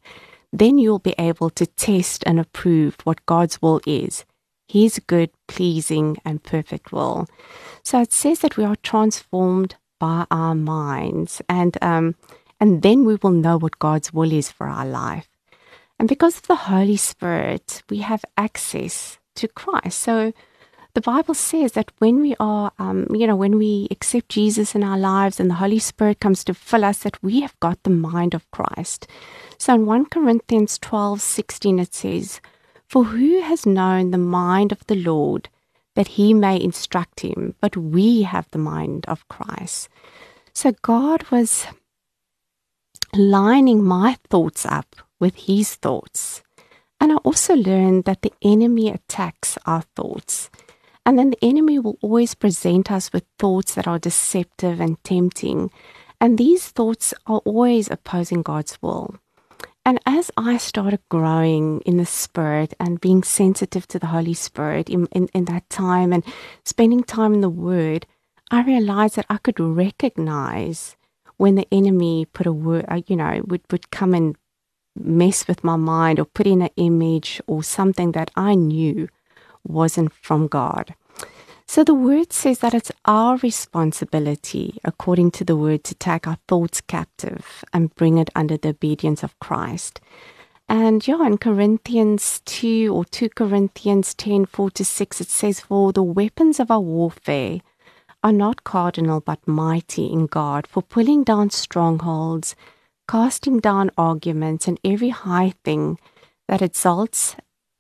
Then 0.51 0.80
you'll 0.80 0.97
be 0.97 1.13
able 1.19 1.51
to 1.51 1.67
test 1.67 2.23
and 2.25 2.39
approve 2.39 2.97
what 3.03 3.23
God's 3.27 3.62
will 3.62 3.82
is 3.86 4.25
His 4.67 4.99
good, 5.06 5.30
pleasing, 5.47 6.17
and 6.25 6.43
perfect 6.43 6.91
will. 6.91 7.27
So 7.84 8.01
it 8.01 8.12
says 8.12 8.39
that 8.39 8.58
we 8.58 8.65
are 8.65 8.77
transformed 8.77 9.75
by 9.99 10.25
our 10.32 10.56
minds, 10.56 11.43
and, 11.47 11.77
um, 11.84 12.15
and 12.60 12.82
then 12.82 13.06
we 13.06 13.15
will 13.21 13.30
know 13.30 13.58
what 13.58 13.77
God's 13.77 14.12
will 14.12 14.32
is 14.32 14.51
for 14.51 14.67
our 14.67 14.88
life. 14.88 15.30
And 15.99 16.10
because 16.10 16.38
of 16.38 16.47
the 16.47 16.56
Holy 16.56 16.97
Spirit, 16.97 17.84
we 17.91 17.99
have 17.99 18.25
access 18.38 19.19
to 19.36 19.47
Christ. 19.47 19.99
So 19.99 20.34
the 20.97 21.01
Bible 21.01 21.36
says 21.36 21.73
that 21.73 21.91
when 21.99 22.21
we 22.21 22.36
are, 22.39 22.71
um, 22.79 23.05
you 23.13 23.27
know, 23.27 23.36
when 23.36 23.60
we 23.60 23.88
accept 23.91 24.29
Jesus 24.29 24.73
in 24.73 24.83
our 24.83 24.97
lives 24.97 25.39
and 25.39 25.47
the 25.47 25.62
Holy 25.62 25.77
Spirit 25.77 26.19
comes 26.19 26.43
to 26.43 26.55
fill 26.55 26.83
us, 26.83 26.97
that 27.03 27.21
we 27.23 27.41
have 27.41 27.55
got 27.60 27.83
the 27.83 27.91
mind 27.91 28.33
of 28.33 28.49
Christ. 28.49 29.05
So 29.60 29.75
in 29.75 29.86
1 29.86 30.05
Corinthians 30.05 30.79
12 30.79 31.21
16, 31.21 31.77
it 31.77 31.93
says, 31.93 32.41
For 32.88 33.03
who 33.03 33.41
has 33.41 33.63
known 33.63 34.10
the 34.10 34.17
mind 34.17 34.71
of 34.71 34.88
the 34.88 34.95
Lord 34.95 35.49
that 35.93 36.07
he 36.17 36.33
may 36.33 36.60
instruct 36.60 37.19
him? 37.19 37.53
But 37.62 37.77
we 37.77 38.23
have 38.23 38.47
the 38.49 38.57
mind 38.57 39.05
of 39.07 39.27
Christ. 39.27 39.89
So 40.51 40.73
God 40.81 41.29
was 41.29 41.67
lining 43.13 43.83
my 43.83 44.17
thoughts 44.31 44.65
up 44.65 44.95
with 45.19 45.36
his 45.36 45.75
thoughts. 45.75 46.41
And 46.99 47.12
I 47.12 47.17
also 47.17 47.53
learned 47.53 48.05
that 48.05 48.23
the 48.23 48.33
enemy 48.41 48.89
attacks 48.89 49.60
our 49.67 49.83
thoughts. 49.95 50.49
And 51.08 51.17
then 51.17 51.30
the 51.30 51.38
enemy 51.41 51.80
will 51.80 51.98
always 52.02 52.36
present 52.36 52.91
us 52.91 53.13
with 53.13 53.24
thoughts 53.39 53.76
that 53.76 53.88
are 53.88 53.98
deceptive 53.98 54.82
and 54.82 55.02
tempting. 55.06 55.72
And 56.20 56.38
these 56.38 56.67
thoughts 56.67 57.13
are 57.26 57.39
always 57.46 57.89
opposing 57.89 58.41
God's 58.41 58.78
will. 58.82 59.15
And 59.86 60.02
as 60.06 60.32
I 60.36 60.58
started 60.58 61.00
growing 61.08 61.80
in 61.86 61.96
the 61.96 62.06
Spirit 62.06 62.74
and 62.78 63.00
being 63.00 63.24
sensitive 63.24 63.88
to 63.88 64.00
the 64.00 64.08
Holy 64.08 64.34
Spirit 64.34 64.89
in, 64.89 65.06
in, 65.13 65.30
in, 65.34 65.46
that 65.46 65.70
time 65.70 66.12
and 66.12 66.26
spending 66.65 67.04
time 67.04 67.34
in 67.36 67.39
the 67.39 67.50
Word, 67.50 68.06
I 68.52 68.63
realized 68.63 69.15
that 69.15 69.28
I 69.30 69.38
could 69.38 69.62
recognize 69.62 70.98
when 71.38 71.56
the 71.56 71.67
enemy 71.72 72.26
put 72.26 72.48
a 72.48 72.52
word, 72.52 72.84
uh, 72.89 73.00
you 73.08 73.15
know, 73.15 73.43
would, 73.46 73.62
would 73.72 73.91
come 73.91 74.13
and 74.13 74.36
mess 74.93 75.48
with 75.48 75.63
my 75.63 75.78
mind 75.78 76.20
or 76.20 76.26
put 76.26 76.48
in 76.48 76.62
an 76.62 76.72
image 76.76 77.39
or 77.48 77.63
something 77.63 78.12
that 78.12 78.30
I 78.36 78.56
knew 78.56 79.08
wasn't 79.67 80.13
from 80.13 80.47
God. 80.47 80.95
So 81.67 81.84
the 81.84 81.93
word 81.93 82.32
says 82.32 82.60
that 82.60 82.73
it's 82.73 82.91
our 83.06 83.38
responsibility, 83.38 84.80
according 84.86 85.32
to 85.32 85.43
the 85.43 85.58
word, 85.58 85.84
to 85.84 85.95
take 85.95 86.25
our 86.25 86.38
thoughts 86.47 86.80
captive 86.80 87.63
and 87.73 87.93
bring 87.95 88.17
it 88.17 88.30
under 88.36 88.56
the 88.56 88.69
obedience 88.69 89.21
of 89.21 89.38
Christ. 89.39 89.99
And 90.69 91.06
yeah, 91.08 91.25
in 91.25 91.38
Corinthians 91.38 92.41
2 92.45 92.93
or 92.93 93.06
2 93.06 93.30
Corinthians 93.30 94.13
10 94.13 94.45
4 94.45 94.71
to 94.71 94.86
6, 94.86 95.21
it 95.21 95.30
says, 95.30 95.60
For 95.60 95.91
the 95.91 96.03
weapons 96.03 96.60
of 96.60 96.71
our 96.71 96.80
warfare 96.80 97.60
are 98.23 98.34
not 98.34 98.63
cardinal 98.63 99.19
but 99.21 99.47
mighty 99.47 100.08
in 100.08 100.25
God 100.27 100.67
for 100.67 100.82
pulling 100.82 101.23
down 101.23 101.49
strongholds, 101.49 102.56
casting 103.10 103.60
down 103.60 103.91
arguments, 103.97 104.67
and 104.67 104.80
every 104.84 105.10
high 105.10 105.53
thing 105.63 105.99
that 106.47 106.62
exalts 106.62 107.36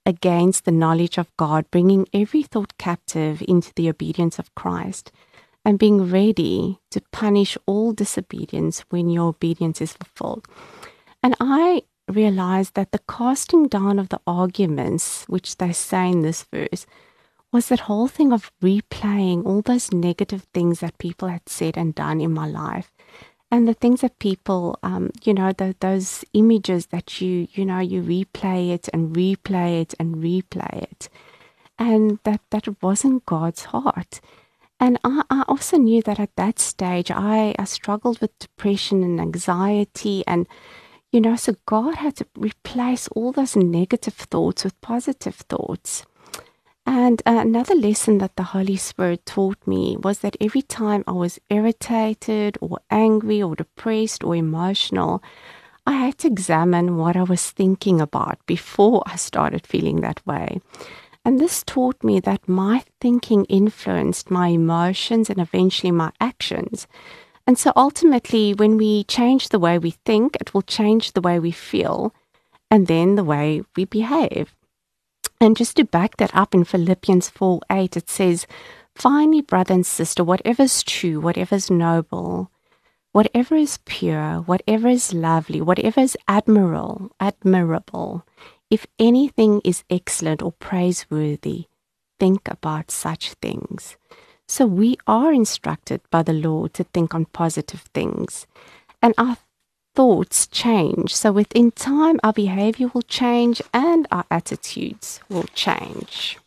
against 0.07 0.63
the 0.63 0.71
knowledge 0.71 1.17
of 1.17 1.35
God, 1.35 1.69
bringing 1.69 2.07
every 2.13 2.41
thought 2.41 2.77
captive 2.77 3.43
into 3.45 3.73
the 3.75 3.89
obedience 3.89 4.39
of 4.39 4.55
Christ, 4.55 5.11
and 5.65 5.77
being 5.77 6.09
ready 6.09 6.79
to 6.91 7.01
punish 7.11 7.57
all 7.65 7.91
disobedience 7.91 8.85
when 8.89 9.09
your 9.09 9.27
obedience 9.27 9.81
is 9.81 9.91
fulfilled. 9.91 10.47
And 11.21 11.35
I 11.41 11.83
realized 12.07 12.75
that 12.75 12.93
the 12.93 13.01
casting 13.09 13.67
down 13.67 13.99
of 13.99 14.07
the 14.07 14.21
arguments, 14.25 15.25
which 15.27 15.57
they 15.57 15.73
say 15.73 16.09
in 16.09 16.21
this 16.21 16.43
verse, 16.43 16.85
was 17.51 17.67
that 17.67 17.81
whole 17.81 18.07
thing 18.07 18.31
of 18.31 18.49
replaying 18.63 19.45
all 19.45 19.61
those 19.61 19.91
negative 19.91 20.47
things 20.53 20.79
that 20.79 20.97
people 20.99 21.27
had 21.27 21.49
said 21.49 21.77
and 21.77 21.93
done 21.93 22.21
in 22.21 22.33
my 22.33 22.47
life 22.47 22.93
and 23.49 23.67
the 23.67 23.73
things 23.73 24.01
that 24.01 24.19
people 24.19 24.77
um, 24.83 25.11
you 25.23 25.33
know 25.33 25.51
the, 25.51 25.75
those 25.79 26.25
images 26.33 26.87
that 26.87 27.21
you 27.21 27.47
you 27.51 27.65
know 27.65 27.79
you 27.79 28.01
replay 28.01 28.71
it 28.71 28.89
and 28.93 29.15
replay 29.15 29.81
it 29.81 29.93
and 29.99 30.15
replay 30.15 30.83
it. 30.83 31.09
And 31.79 32.19
that 32.23 32.41
that 32.49 32.81
wasn't 32.81 33.25
god's 33.25 33.65
heart. 33.65 34.19
And 34.79 34.99
I, 35.03 35.23
I 35.31 35.43
also 35.47 35.77
knew 35.77 36.03
that 36.03 36.19
at 36.19 36.35
that 36.35 36.59
stage 36.59 37.09
I, 37.09 37.55
I 37.57 37.63
struggled 37.63 38.19
with 38.21 38.37
depression 38.39 39.03
and 39.03 39.19
anxiety 39.19 40.23
and 40.27 40.47
you 41.11 41.21
know 41.21 41.35
so 41.35 41.55
god 41.65 41.95
had 41.95 42.15
to 42.17 42.27
replace 42.35 43.07
all 43.09 43.31
those 43.31 43.55
negative 43.55 44.13
thoughts 44.13 44.63
with 44.63 44.79
positive 44.81 45.35
thoughts 45.35 46.05
and 46.87 47.21
uh, 47.25 47.39
another 47.41 47.75
lesson 47.75 48.19
that 48.19 48.37
the 48.37 48.43
Holy 48.43 48.77
Spirit 48.77 49.25
taught 49.25 49.57
me 49.67 49.97
was 49.97 50.19
that 50.19 50.37
every 50.39 50.61
time 50.61 51.03
I 51.05 51.11
was 51.11 51.37
irritated 51.49 52.57
or 52.61 52.79
angry 52.89 53.43
or 53.43 53.55
depressed 53.55 54.23
or 54.23 54.35
emotional, 54.35 55.21
I 55.85 55.93
had 55.93 56.17
to 56.19 56.27
examine 56.27 56.95
what 56.95 57.17
I 57.17 57.23
was 57.23 57.51
thinking 57.51 57.99
about 57.99 58.39
before 58.45 59.03
I 59.05 59.17
started 59.17 59.67
feeling 59.67 60.01
that 60.01 60.25
way. 60.25 60.61
And 61.25 61.39
this 61.39 61.61
taught 61.61 62.01
me 62.05 62.21
that 62.21 62.47
my 62.47 62.85
thinking 63.01 63.43
influenced 63.45 64.31
my 64.31 64.47
emotions 64.47 65.29
and 65.29 65.41
eventually 65.41 65.91
my 65.91 66.11
actions. 66.21 66.87
And 67.45 67.57
so 67.57 67.73
ultimately, 67.75 68.53
when 68.53 68.77
we 68.77 69.03
change 69.03 69.49
the 69.49 69.59
way 69.59 69.77
we 69.77 69.91
think, 69.91 70.37
it 70.39 70.53
will 70.53 70.61
change 70.61 71.11
the 71.11 71.21
way 71.21 71.37
we 71.37 71.51
feel 71.51 72.13
and 72.71 72.87
then 72.87 73.15
the 73.15 73.25
way 73.25 73.61
we 73.75 73.83
behave. 73.83 74.56
And 75.39 75.55
just 75.55 75.77
to 75.77 75.85
back 75.85 76.17
that 76.17 76.35
up 76.35 76.55
in 76.55 76.63
Philippians 76.63 77.29
4 77.29 77.61
8, 77.69 77.97
it 77.97 78.09
says, 78.09 78.47
Finally, 78.95 79.41
brother 79.41 79.75
and 79.75 79.85
sister, 79.85 80.23
whatever 80.23 80.63
is 80.63 80.81
true, 80.81 81.19
whatever 81.19 81.55
is 81.55 81.69
noble, 81.69 82.49
whatever 83.11 83.55
is 83.55 83.77
pure, 83.85 84.41
whatever 84.41 84.87
is 84.87 85.13
lovely, 85.13 85.61
whatever 85.61 86.01
is 86.01 86.17
admirable, 86.27 87.11
admirable, 87.19 88.25
if 88.71 88.87
anything 88.97 89.61
is 89.63 89.83
excellent 89.89 90.41
or 90.41 90.51
praiseworthy, 90.51 91.65
think 92.19 92.47
about 92.49 92.89
such 92.89 93.33
things. 93.35 93.95
So 94.47 94.65
we 94.65 94.97
are 95.05 95.31
instructed 95.31 96.01
by 96.09 96.23
the 96.23 96.33
Lord 96.33 96.73
to 96.75 96.83
think 96.85 97.13
on 97.13 97.25
positive 97.25 97.81
things. 97.93 98.47
And 99.01 99.13
our 99.17 99.37
thoughts 99.97 100.45
change. 100.45 101.15
So 101.15 101.31
within 101.31 101.71
time, 101.71 102.19
our 102.23 102.31
behavior 102.31 102.87
will 102.93 103.01
change 103.01 103.63
and 103.73 104.07
our 104.11 104.25
attitudes 104.29 105.19
will 105.27 105.49
change. 105.55 106.37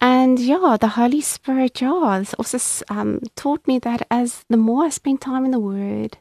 And 0.00 0.38
yeah, 0.38 0.76
the 0.80 0.94
Holy 1.00 1.20
Spirit, 1.20 1.80
yeah, 1.80 2.22
also 2.38 2.58
um, 2.88 3.20
taught 3.34 3.66
me 3.66 3.80
that 3.80 4.06
as 4.08 4.44
the 4.48 4.56
more 4.56 4.84
I 4.84 4.90
spend 4.90 5.20
time 5.20 5.44
in 5.44 5.50
the 5.50 5.58
Word, 5.58 6.18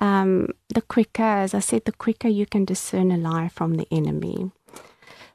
um, 0.00 0.48
the 0.74 0.80
quicker, 0.80 1.22
as 1.44 1.52
I 1.52 1.60
said, 1.60 1.84
the 1.84 1.92
quicker 1.92 2.28
you 2.28 2.46
can 2.46 2.64
discern 2.64 3.12
a 3.12 3.18
lie 3.18 3.48
from 3.48 3.74
the 3.74 3.86
enemy. 3.90 4.50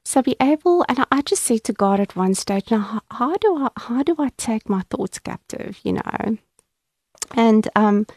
So 0.04 0.24
be 0.24 0.36
able, 0.42 0.84
and 0.90 1.02
I, 1.02 1.06
I 1.12 1.22
just 1.22 1.44
said 1.44 1.64
to 1.66 1.74
God 1.74 2.00
at 2.00 2.16
one 2.16 2.34
stage, 2.34 2.72
now 2.72 2.80
how, 2.80 3.02
how 3.12 3.38
do 3.38 3.58
I 3.58 3.70
how 3.78 4.02
do 4.02 4.16
I 4.18 4.30
take 4.38 4.68
my 4.68 4.82
thoughts 4.90 5.20
captive, 5.20 5.80
you 5.84 5.94
know? 5.94 6.38
And 7.36 7.70
um, 7.76 8.08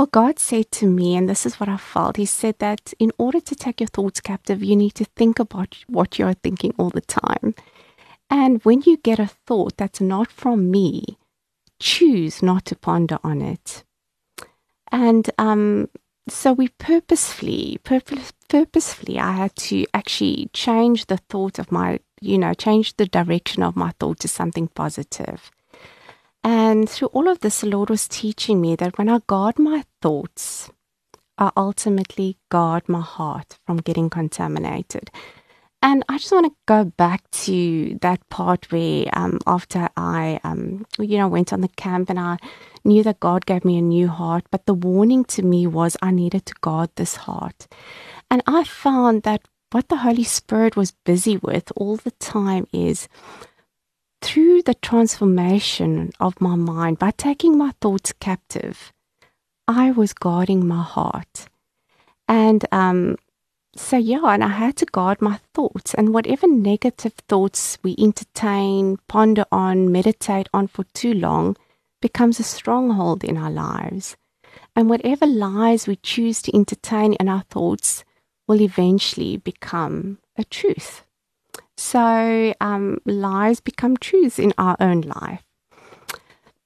well, 0.00 0.06
God 0.06 0.38
said 0.38 0.70
to 0.70 0.86
me, 0.86 1.14
and 1.14 1.28
this 1.28 1.44
is 1.44 1.60
what 1.60 1.68
I 1.68 1.76
felt, 1.76 2.16
He 2.16 2.24
said 2.24 2.58
that 2.58 2.94
in 2.98 3.12
order 3.18 3.38
to 3.38 3.54
take 3.54 3.82
your 3.82 3.88
thoughts 3.88 4.18
captive, 4.22 4.64
you 4.64 4.74
need 4.74 4.94
to 4.94 5.04
think 5.04 5.38
about 5.38 5.76
what 5.88 6.18
you're 6.18 6.32
thinking 6.32 6.72
all 6.78 6.88
the 6.88 7.02
time. 7.02 7.54
And 8.30 8.64
when 8.64 8.80
you 8.86 8.96
get 8.96 9.18
a 9.18 9.26
thought 9.26 9.76
that's 9.76 10.00
not 10.00 10.32
from 10.32 10.70
me, 10.70 11.18
choose 11.80 12.42
not 12.42 12.64
to 12.64 12.76
ponder 12.76 13.18
on 13.22 13.42
it. 13.42 13.84
And 14.90 15.30
um, 15.36 15.90
so 16.30 16.54
we 16.54 16.68
purposefully, 16.68 17.78
purpose, 17.84 18.32
purposefully, 18.48 19.18
I 19.18 19.32
had 19.32 19.54
to 19.56 19.84
actually 19.92 20.48
change 20.54 21.08
the 21.08 21.18
thought 21.18 21.58
of 21.58 21.70
my, 21.70 22.00
you 22.22 22.38
know, 22.38 22.54
change 22.54 22.96
the 22.96 23.04
direction 23.04 23.62
of 23.62 23.76
my 23.76 23.92
thought 24.00 24.20
to 24.20 24.28
something 24.28 24.68
positive. 24.68 25.50
And 26.42 26.88
through 26.88 27.08
all 27.08 27.28
of 27.28 27.40
this, 27.40 27.60
the 27.60 27.68
Lord 27.68 27.90
was 27.90 28.08
teaching 28.08 28.60
me 28.60 28.76
that 28.76 28.96
when 28.96 29.08
I 29.08 29.20
guard 29.26 29.58
my 29.58 29.84
thoughts, 30.00 30.70
I 31.38 31.50
ultimately 31.56 32.38
guard 32.50 32.88
my 32.88 33.00
heart 33.00 33.58
from 33.66 33.78
getting 33.78 34.10
contaminated. 34.10 35.10
And 35.82 36.04
I 36.10 36.18
just 36.18 36.32
want 36.32 36.46
to 36.46 36.56
go 36.66 36.84
back 36.84 37.30
to 37.30 37.98
that 38.02 38.26
part 38.28 38.70
where, 38.70 39.06
um, 39.14 39.38
after 39.46 39.88
I, 39.96 40.38
um, 40.44 40.84
you 40.98 41.16
know, 41.16 41.28
went 41.28 41.54
on 41.54 41.62
the 41.62 41.68
camp 41.68 42.10
and 42.10 42.20
I 42.20 42.36
knew 42.84 43.02
that 43.02 43.20
God 43.20 43.46
gave 43.46 43.64
me 43.64 43.78
a 43.78 43.82
new 43.82 44.08
heart, 44.08 44.44
but 44.50 44.66
the 44.66 44.74
warning 44.74 45.24
to 45.26 45.42
me 45.42 45.66
was 45.66 45.96
I 46.02 46.10
needed 46.10 46.44
to 46.46 46.54
guard 46.60 46.90
this 46.96 47.16
heart. 47.16 47.66
And 48.30 48.42
I 48.46 48.64
found 48.64 49.22
that 49.22 49.40
what 49.72 49.88
the 49.88 49.96
Holy 49.96 50.24
Spirit 50.24 50.76
was 50.76 50.92
busy 51.04 51.38
with 51.38 51.72
all 51.76 51.96
the 51.96 52.10
time 52.12 52.66
is 52.72 53.08
through 54.22 54.62
the 54.62 54.74
transformation 54.74 56.10
of 56.20 56.40
my 56.40 56.54
mind, 56.54 56.98
by 56.98 57.10
taking 57.12 57.56
my 57.56 57.72
thoughts 57.80 58.12
captive, 58.12 58.92
I 59.66 59.90
was 59.90 60.12
guarding 60.12 60.66
my 60.66 60.82
heart. 60.82 61.48
And 62.28 62.64
um, 62.70 63.16
so, 63.74 63.96
yeah, 63.96 64.24
and 64.24 64.42
I 64.42 64.48
had 64.48 64.76
to 64.76 64.86
guard 64.86 65.22
my 65.22 65.40
thoughts. 65.54 65.94
And 65.94 66.12
whatever 66.12 66.46
negative 66.46 67.14
thoughts 67.28 67.78
we 67.82 67.94
entertain, 67.98 68.98
ponder 69.08 69.44
on, 69.50 69.92
meditate 69.92 70.48
on 70.52 70.66
for 70.66 70.84
too 70.92 71.14
long 71.14 71.56
becomes 72.02 72.40
a 72.40 72.42
stronghold 72.44 73.22
in 73.24 73.36
our 73.36 73.50
lives. 73.50 74.16
And 74.74 74.88
whatever 74.90 75.26
lies 75.26 75.86
we 75.86 75.96
choose 75.96 76.42
to 76.42 76.54
entertain 76.54 77.14
in 77.14 77.28
our 77.28 77.42
thoughts 77.42 78.04
will 78.46 78.60
eventually 78.60 79.36
become 79.36 80.18
a 80.36 80.44
truth. 80.44 81.04
So 81.82 82.52
um, 82.60 82.98
lies 83.06 83.58
become 83.60 83.96
truths 83.96 84.38
in 84.38 84.52
our 84.58 84.76
own 84.80 85.00
life. 85.00 85.42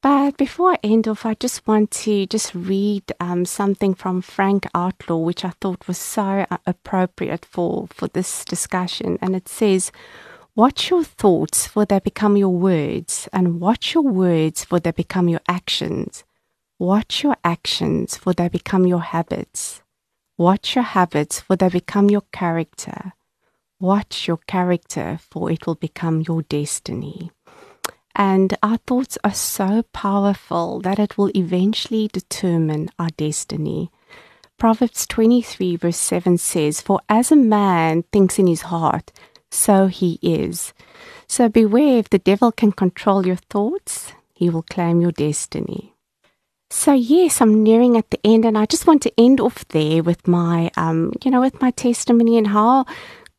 But 0.03 0.37
before 0.37 0.73
I 0.73 0.79
end 0.83 1.07
off, 1.07 1.25
I 1.25 1.35
just 1.35 1.65
want 1.69 1.93
to 2.03 2.27
just 2.27 2.53
read 2.53 3.05
um, 3.21 3.45
something 3.45 3.95
from 3.95 4.23
Frank 4.23 4.67
Outlaw, 4.75 5.19
which 5.19 5.45
I 5.45 5.53
thought 5.61 5.87
was 5.87 5.99
so 5.99 6.45
uh, 6.51 6.57
appropriate 6.67 7.45
for, 7.45 7.87
for 7.87 8.09
this 8.09 8.45
discussion. 8.45 9.17
And 9.23 9.37
it 9.37 9.49
says, 9.49 9.93
Watch 10.57 10.91
your 10.91 11.05
thoughts, 11.05 11.69
for 11.69 11.87
they 11.87 12.01
become 12.01 12.37
your 12.37 12.53
words, 12.53 13.29
and 13.33 13.61
watch 13.61 13.95
your 13.95 14.03
words, 14.03 14.65
for 14.65 14.81
they 14.81 14.91
become 14.91 15.29
your 15.29 15.43
actions. 15.47 16.25
Watch 16.81 17.23
your 17.23 17.37
actions, 17.45 18.17
for 18.17 18.33
they 18.33 18.49
become 18.49 18.85
your 18.85 19.03
habits. 19.03 19.81
Watch 20.37 20.75
your 20.75 20.85
habits, 20.85 21.41
for 21.41 21.55
they 21.55 21.69
become 21.69 22.11
your 22.11 22.25
character. 22.33 23.13
Watch 23.81 24.29
your 24.29 24.39
character, 24.47 25.19
for 25.31 25.51
it 25.51 25.67
will 25.67 25.75
become 25.75 26.23
your 26.27 26.43
destiny. 26.43 27.31
And 28.15 28.57
our 28.63 28.77
thoughts 28.79 29.19
are 29.25 29.35
so 29.35 29.83
powerful 29.93 30.81
that 30.81 30.99
it 30.99 31.19
will 31.19 31.31
eventually 31.35 32.09
determine 32.09 32.91
our 32.99 33.11
destiny. 33.17 33.91
Proverbs 34.57 35.07
23, 35.09 35.77
verse 35.77 35.97
7 35.97 36.39
says, 36.39 36.81
For 36.81 37.01
as 37.09 37.33
a 37.33 37.37
man 37.37 38.05
thinks 38.13 38.39
in 38.39 38.47
his 38.47 38.63
heart, 38.63 39.13
so 39.51 39.89
he 39.89 40.19
is. 40.23 40.73
So 41.27 41.49
beware 41.49 41.99
if 41.99 42.11
the 42.11 42.19
devil 42.19 42.53
can 42.53 42.71
control 42.71 43.27
your 43.27 43.37
thoughts, 43.37 44.13
he 44.33 44.49
will 44.49 44.63
claim 44.63 45.01
your 45.01 45.13
destiny. 45.13 45.95
So 46.71 46.93
yes, 46.93 47.41
I'm 47.41 47.63
nearing 47.63 47.97
at 47.97 48.11
the 48.11 48.19
end, 48.25 48.45
and 48.45 48.57
I 48.57 48.67
just 48.67 48.87
want 48.87 49.03
to 49.03 49.13
end 49.19 49.41
off 49.41 49.67
there 49.69 50.03
with 50.03 50.27
my, 50.27 50.71
um, 50.77 51.13
you 51.25 51.31
know, 51.31 51.41
with 51.41 51.61
my 51.61 51.71
testimony 51.71 52.39
and 52.39 52.49
how 52.49 52.85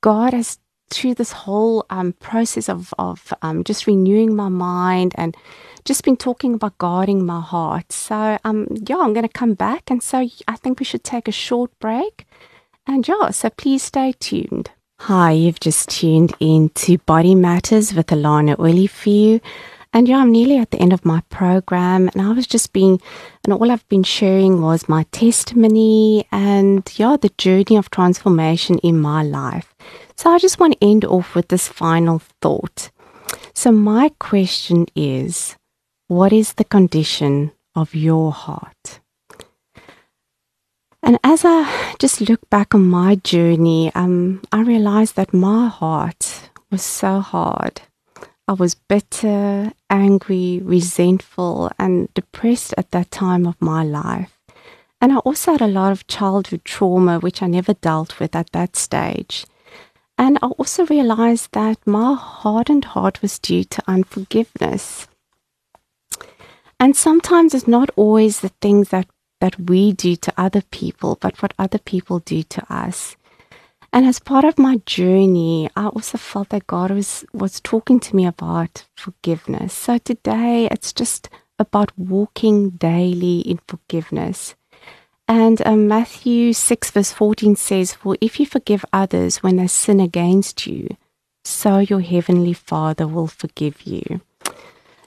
God 0.05 0.33
has 0.33 0.59
through 0.91 1.15
this 1.15 1.31
whole 1.31 1.83
um, 1.89 2.13
process 2.13 2.69
of 2.69 2.93
of 2.99 3.33
um, 3.41 3.63
just 3.63 3.87
renewing 3.87 4.35
my 4.35 4.49
mind 4.49 5.15
and 5.17 5.35
just 5.83 6.03
been 6.03 6.15
talking 6.15 6.53
about 6.53 6.77
guarding 6.77 7.25
my 7.25 7.41
heart. 7.41 7.91
So 7.91 8.37
um 8.43 8.67
yeah, 8.87 8.97
I'm 8.97 9.13
going 9.13 9.27
to 9.27 9.39
come 9.39 9.55
back, 9.55 9.89
and 9.89 10.03
so 10.03 10.19
I 10.47 10.55
think 10.57 10.79
we 10.79 10.85
should 10.85 11.03
take 11.03 11.27
a 11.27 11.31
short 11.31 11.71
break. 11.79 12.27
And 12.85 13.07
yeah, 13.07 13.31
so 13.31 13.49
please 13.49 13.81
stay 13.81 14.13
tuned. 14.19 14.69
Hi, 14.99 15.31
you've 15.31 15.59
just 15.59 15.89
tuned 15.89 16.35
in 16.39 16.69
to 16.85 16.99
Body 16.99 17.33
Matters 17.33 17.95
with 17.95 18.07
Alana 18.07 18.59
Olivier. 18.59 19.41
And 19.95 20.09
yeah, 20.09 20.17
I'm 20.17 20.33
nearly 20.33 20.57
at 20.57 20.71
the 20.71 20.79
end 20.81 20.91
of 20.91 21.05
my 21.05 21.21
program, 21.29 22.09
and 22.09 22.21
I 22.21 22.33
was 22.33 22.45
just 22.45 22.73
being, 22.73 22.99
and 23.45 23.53
all 23.53 23.71
I've 23.71 23.87
been 23.87 24.03
sharing 24.03 24.61
was 24.61 24.89
my 24.89 25.03
testimony 25.13 26.27
and 26.33 26.83
yeah, 26.97 27.15
the 27.15 27.31
journey 27.37 27.77
of 27.77 27.89
transformation 27.89 28.77
in 28.79 28.99
my 28.99 29.23
life. 29.23 29.73
So 30.17 30.31
I 30.31 30.37
just 30.37 30.59
want 30.59 30.73
to 30.73 30.85
end 30.85 31.05
off 31.05 31.33
with 31.33 31.47
this 31.47 31.69
final 31.69 32.19
thought. 32.41 32.91
So, 33.53 33.71
my 33.71 34.11
question 34.19 34.85
is 34.97 35.55
what 36.09 36.33
is 36.33 36.55
the 36.55 36.65
condition 36.65 37.53
of 37.73 37.95
your 37.95 38.33
heart? 38.33 38.99
And 41.01 41.19
as 41.23 41.45
I 41.45 41.95
just 41.99 42.19
look 42.19 42.49
back 42.49 42.75
on 42.75 42.85
my 42.85 43.15
journey, 43.15 43.93
um, 43.95 44.41
I 44.51 44.59
realized 44.59 45.15
that 45.15 45.33
my 45.33 45.69
heart 45.69 46.49
was 46.69 46.81
so 46.83 47.21
hard 47.21 47.81
I 48.47 48.53
was 48.53 48.75
bitter, 48.75 49.71
angry, 49.89 50.61
resentful, 50.63 51.71
and 51.79 52.13
depressed 52.13 52.75
at 52.77 52.91
that 52.91 53.09
time 53.09 53.47
of 53.47 53.59
my 53.59 53.83
life. 53.83 54.37
And 55.01 55.11
I 55.11 55.17
also 55.17 55.53
had 55.53 55.61
a 55.61 55.67
lot 55.67 55.91
of 55.91 56.05
childhood 56.05 56.63
trauma, 56.63 57.19
which 57.19 57.41
I 57.41 57.47
never 57.47 57.73
dealt 57.73 58.19
with 58.19 58.35
at 58.35 58.51
that 58.51 58.75
stage. 58.75 59.45
And 60.17 60.37
I 60.43 60.47
also 60.47 60.85
realized 60.85 61.53
that 61.53 61.85
my 61.87 62.13
hardened 62.13 62.85
heart 62.85 63.21
was 63.23 63.39
due 63.39 63.63
to 63.63 63.83
unforgiveness. 63.87 65.07
And 66.79 66.95
sometimes 66.95 67.53
it's 67.55 67.67
not 67.67 67.89
always 67.95 68.41
the 68.41 68.53
things 68.61 68.89
that, 68.89 69.07
that 69.41 69.59
we 69.59 69.91
do 69.91 70.15
to 70.17 70.33
other 70.37 70.61
people, 70.61 71.17
but 71.19 71.41
what 71.41 71.53
other 71.57 71.79
people 71.79 72.19
do 72.19 72.43
to 72.43 72.73
us. 72.73 73.17
And 73.95 74.05
as 74.05 74.19
part 74.19 74.43
of 74.43 74.59
my 74.59 74.81
journey, 74.85 75.69
I 75.77 75.85
also 75.85 76.17
felt 76.17 76.49
that 76.49 76.67
God 76.67 76.91
was, 76.91 77.23
was 77.31 77.61
talking 77.61 78.01
to 78.01 78.13
me 78.13 78.25
about 78.25 78.85
forgiveness. 78.93 79.73
So 79.73 79.99
today 79.99 80.67
it's 80.69 80.91
just 80.91 81.29
about 81.57 81.97
walking 81.97 82.71
daily 82.71 83.39
in 83.39 83.61
forgiveness. 83.69 84.55
And 85.29 85.65
um, 85.65 85.87
Matthew 85.87 86.51
6, 86.51 86.91
verse 86.91 87.13
14 87.13 87.55
says, 87.55 87.93
For 87.93 88.17
if 88.19 88.37
you 88.37 88.45
forgive 88.45 88.83
others 88.91 89.41
when 89.41 89.55
they 89.55 89.67
sin 89.67 90.01
against 90.01 90.67
you, 90.67 90.97
so 91.45 91.77
your 91.77 92.01
heavenly 92.01 92.51
Father 92.51 93.07
will 93.07 93.27
forgive 93.27 93.83
you. 93.83 94.19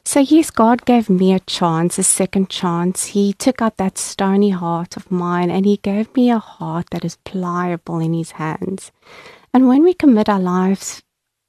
So, 0.08 0.20
yes, 0.20 0.48
God 0.50 0.86
gave 0.86 1.10
me 1.10 1.34
a 1.34 1.40
chance, 1.40 1.98
a 1.98 2.02
second 2.02 2.48
chance. 2.48 3.08
He 3.08 3.34
took 3.34 3.60
out 3.60 3.76
that 3.76 3.98
stony 3.98 4.48
heart 4.48 4.96
of 4.96 5.10
mine 5.10 5.50
and 5.50 5.66
He 5.66 5.76
gave 5.76 6.16
me 6.16 6.30
a 6.30 6.38
heart 6.38 6.86
that 6.92 7.04
is 7.04 7.18
pliable 7.24 7.98
in 7.98 8.14
His 8.14 8.30
hands. 8.30 8.90
And 9.52 9.68
when 9.68 9.82
we 9.82 9.92
commit 9.92 10.30
our 10.30 10.40
lives 10.40 11.02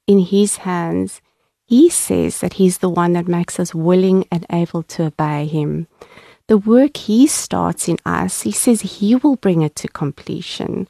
in 0.08 0.20
His 0.20 0.58
hands, 0.58 1.22
He 1.68 1.90
says 1.90 2.42
that 2.42 2.56
He's 2.56 2.80
the 2.80 2.90
one 2.90 3.14
that 3.14 3.30
makes 3.30 3.62
us 3.62 3.74
willing 3.74 4.26
and 4.30 4.46
able 4.50 4.84
to 4.84 5.06
obey 5.06 5.46
Him. 5.46 5.88
The 6.48 6.58
work 6.58 6.98
He 6.98 7.28
starts 7.28 7.88
in 7.88 7.98
us, 8.06 8.42
He 8.42 8.52
says 8.52 8.82
He 8.82 9.16
will 9.16 9.38
bring 9.38 9.62
it 9.62 9.78
to 9.78 9.88
completion. 9.88 10.90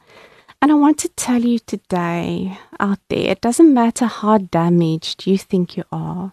And 0.60 0.72
I 0.72 0.74
want 0.74 0.98
to 0.98 1.08
tell 1.10 1.44
you 1.44 1.60
today 1.60 2.58
out 2.80 2.98
there, 3.08 3.30
it 3.30 3.40
doesn't 3.40 3.72
matter 3.72 4.06
how 4.06 4.38
damaged 4.38 5.28
you 5.28 5.38
think 5.38 5.76
you 5.76 5.84
are. 5.92 6.32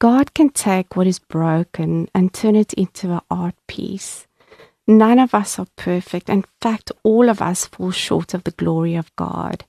God 0.00 0.34
can 0.34 0.50
take 0.50 0.94
what 0.94 1.08
is 1.08 1.18
broken 1.18 2.08
and 2.14 2.32
turn 2.32 2.54
it 2.54 2.72
into 2.74 3.12
an 3.12 3.20
art 3.30 3.56
piece. 3.66 4.26
None 4.86 5.18
of 5.18 5.34
us 5.34 5.58
are 5.58 5.66
perfect. 5.76 6.30
In 6.30 6.44
fact, 6.60 6.92
all 7.02 7.28
of 7.28 7.42
us 7.42 7.66
fall 7.66 7.90
short 7.90 8.32
of 8.32 8.44
the 8.44 8.52
glory 8.52 8.94
of 8.94 9.14
God. 9.16 9.64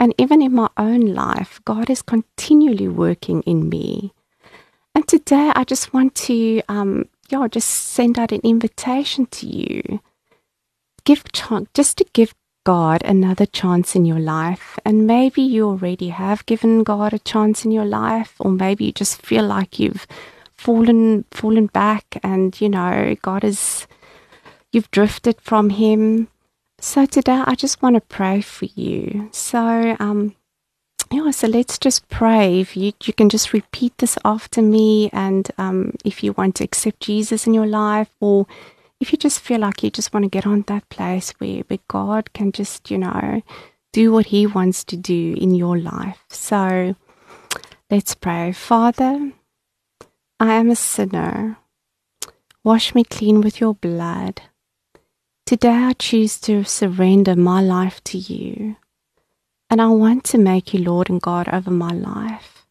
And 0.00 0.14
even 0.18 0.42
in 0.42 0.54
my 0.54 0.68
own 0.76 1.14
life, 1.14 1.60
God 1.64 1.88
is 1.90 2.02
continually 2.02 2.88
working 2.88 3.42
in 3.42 3.68
me. 3.68 4.12
And 4.94 5.06
today, 5.06 5.52
I 5.54 5.64
just 5.64 5.94
want 5.94 6.14
to, 6.26 6.60
um, 6.68 7.04
yeah, 7.30 7.46
just 7.48 7.68
send 7.68 8.18
out 8.18 8.32
an 8.32 8.40
invitation 8.42 9.26
to 9.26 9.46
you. 9.46 10.00
Give 11.04 11.22
just 11.72 11.98
to 11.98 12.06
give 12.12 12.34
God 12.68 13.02
another 13.04 13.46
chance 13.46 13.96
in 13.96 14.04
your 14.04 14.18
life. 14.18 14.78
And 14.84 15.06
maybe 15.06 15.40
you 15.40 15.66
already 15.66 16.10
have 16.10 16.44
given 16.44 16.82
God 16.82 17.14
a 17.14 17.18
chance 17.18 17.64
in 17.64 17.70
your 17.70 17.86
life, 17.86 18.34
or 18.38 18.50
maybe 18.50 18.84
you 18.84 18.92
just 18.92 19.22
feel 19.22 19.46
like 19.46 19.78
you've 19.78 20.06
fallen 20.52 21.24
fallen 21.30 21.68
back 21.68 22.18
and 22.22 22.60
you 22.60 22.68
know 22.68 23.16
God 23.22 23.42
is 23.42 23.86
you've 24.70 24.90
drifted 24.90 25.40
from 25.40 25.70
him. 25.70 26.28
So 26.78 27.06
today 27.06 27.42
I 27.46 27.54
just 27.54 27.80
want 27.80 27.94
to 27.96 28.02
pray 28.02 28.42
for 28.42 28.66
you. 28.66 29.30
So 29.32 29.96
um 29.98 30.34
yeah, 31.10 31.30
so 31.30 31.46
let's 31.46 31.78
just 31.78 32.06
pray. 32.10 32.60
If 32.60 32.76
you 32.76 32.92
you 33.02 33.14
can 33.14 33.30
just 33.30 33.54
repeat 33.54 33.96
this 33.96 34.18
after 34.26 34.60
me 34.60 35.08
and 35.14 35.50
um 35.56 35.94
if 36.04 36.22
you 36.22 36.34
want 36.34 36.56
to 36.56 36.64
accept 36.64 37.00
Jesus 37.00 37.46
in 37.46 37.54
your 37.54 37.70
life 37.82 38.10
or 38.20 38.46
if 39.00 39.12
you 39.12 39.18
just 39.18 39.40
feel 39.40 39.60
like 39.60 39.82
you 39.82 39.90
just 39.90 40.12
want 40.12 40.24
to 40.24 40.30
get 40.30 40.46
on 40.46 40.62
that 40.66 40.88
place 40.88 41.30
where, 41.38 41.62
where 41.68 41.78
God 41.88 42.32
can 42.32 42.52
just, 42.52 42.90
you 42.90 42.98
know, 42.98 43.42
do 43.92 44.12
what 44.12 44.26
He 44.26 44.46
wants 44.46 44.84
to 44.84 44.96
do 44.96 45.34
in 45.38 45.54
your 45.54 45.78
life. 45.78 46.24
So 46.30 46.96
let's 47.90 48.14
pray. 48.14 48.52
Father, 48.52 49.32
I 50.40 50.54
am 50.54 50.70
a 50.70 50.76
sinner. 50.76 51.58
Wash 52.64 52.94
me 52.94 53.04
clean 53.04 53.40
with 53.40 53.60
your 53.60 53.74
blood. 53.74 54.42
Today 55.46 55.68
I 55.68 55.92
choose 55.94 56.40
to 56.40 56.64
surrender 56.64 57.36
my 57.36 57.62
life 57.62 58.02
to 58.04 58.18
you. 58.18 58.76
And 59.70 59.80
I 59.80 59.88
want 59.88 60.24
to 60.24 60.38
make 60.38 60.74
you 60.74 60.82
Lord 60.82 61.08
and 61.08 61.20
God 61.20 61.48
over 61.48 61.70
my 61.70 61.92
life. 61.92 62.66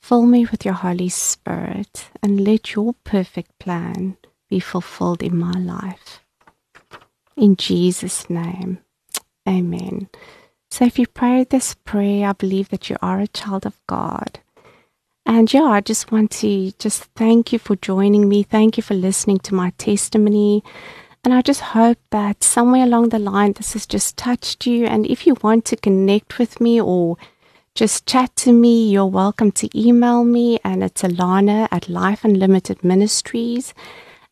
Fill 0.00 0.26
me 0.26 0.46
with 0.46 0.64
your 0.64 0.74
Holy 0.74 1.08
Spirit 1.08 2.10
and 2.22 2.40
let 2.40 2.74
your 2.74 2.94
perfect 3.04 3.58
plan 3.58 4.16
be 4.52 4.60
fulfilled 4.60 5.22
in 5.22 5.38
my 5.38 5.58
life. 5.58 6.20
In 7.38 7.56
Jesus' 7.56 8.28
name, 8.28 8.80
amen. 9.48 10.10
So 10.70 10.84
if 10.84 10.98
you 10.98 11.06
prayed 11.06 11.48
this 11.48 11.74
prayer, 11.74 12.28
I 12.28 12.32
believe 12.32 12.68
that 12.68 12.90
you 12.90 12.96
are 13.00 13.18
a 13.18 13.28
child 13.28 13.64
of 13.64 13.80
God. 13.86 14.40
And 15.24 15.50
yeah, 15.54 15.70
I 15.78 15.80
just 15.80 16.12
want 16.12 16.30
to 16.42 16.72
just 16.78 17.04
thank 17.16 17.50
you 17.50 17.58
for 17.58 17.76
joining 17.76 18.28
me. 18.28 18.42
Thank 18.42 18.76
you 18.76 18.82
for 18.82 18.92
listening 18.92 19.38
to 19.38 19.54
my 19.54 19.70
testimony. 19.78 20.62
And 21.24 21.32
I 21.32 21.40
just 21.40 21.72
hope 21.72 22.00
that 22.10 22.44
somewhere 22.44 22.84
along 22.84 23.08
the 23.08 23.18
line 23.18 23.54
this 23.54 23.72
has 23.72 23.86
just 23.86 24.18
touched 24.18 24.66
you. 24.66 24.84
And 24.84 25.06
if 25.06 25.26
you 25.26 25.34
want 25.40 25.64
to 25.66 25.76
connect 25.76 26.38
with 26.38 26.60
me 26.60 26.78
or 26.78 27.16
just 27.74 28.04
chat 28.04 28.36
to 28.44 28.52
me, 28.52 28.90
you're 28.90 29.06
welcome 29.06 29.50
to 29.52 29.70
email 29.74 30.24
me. 30.24 30.58
And 30.62 30.84
it's 30.84 31.00
Alana 31.00 31.68
at 31.70 31.88
Life 31.88 32.22
Unlimited 32.22 32.84
Ministries. 32.84 33.72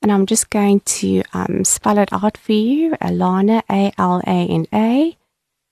And 0.02 0.10
I'm 0.10 0.26
just 0.26 0.50
going 0.50 0.80
to 0.80 1.22
um, 1.34 1.64
spell 1.64 1.98
it 1.98 2.12
out 2.12 2.36
for 2.36 2.52
you 2.52 2.92
Alana, 3.02 3.62
A 3.70 3.92
L 3.98 4.22
A 4.26 4.46
N 4.48 4.66
A, 4.72 5.16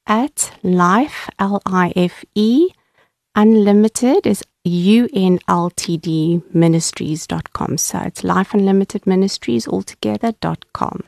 at 0.07 0.53
life, 0.63 1.31
L 1.39 1.63
I 1.65 1.93
F 1.97 2.25
E, 2.35 2.69
unlimited 3.35 4.27
is 4.27 4.43
U 4.65 5.09
N 5.15 5.39
L 5.49 5.71
T 5.71 5.97
D 5.97 6.43
ministries.com. 6.53 7.79
So 7.79 8.01
it's 8.01 8.25
life 8.25 8.53
unlimited 8.55 9.07
ministries 9.07 9.67
altogether.com. 9.67 11.05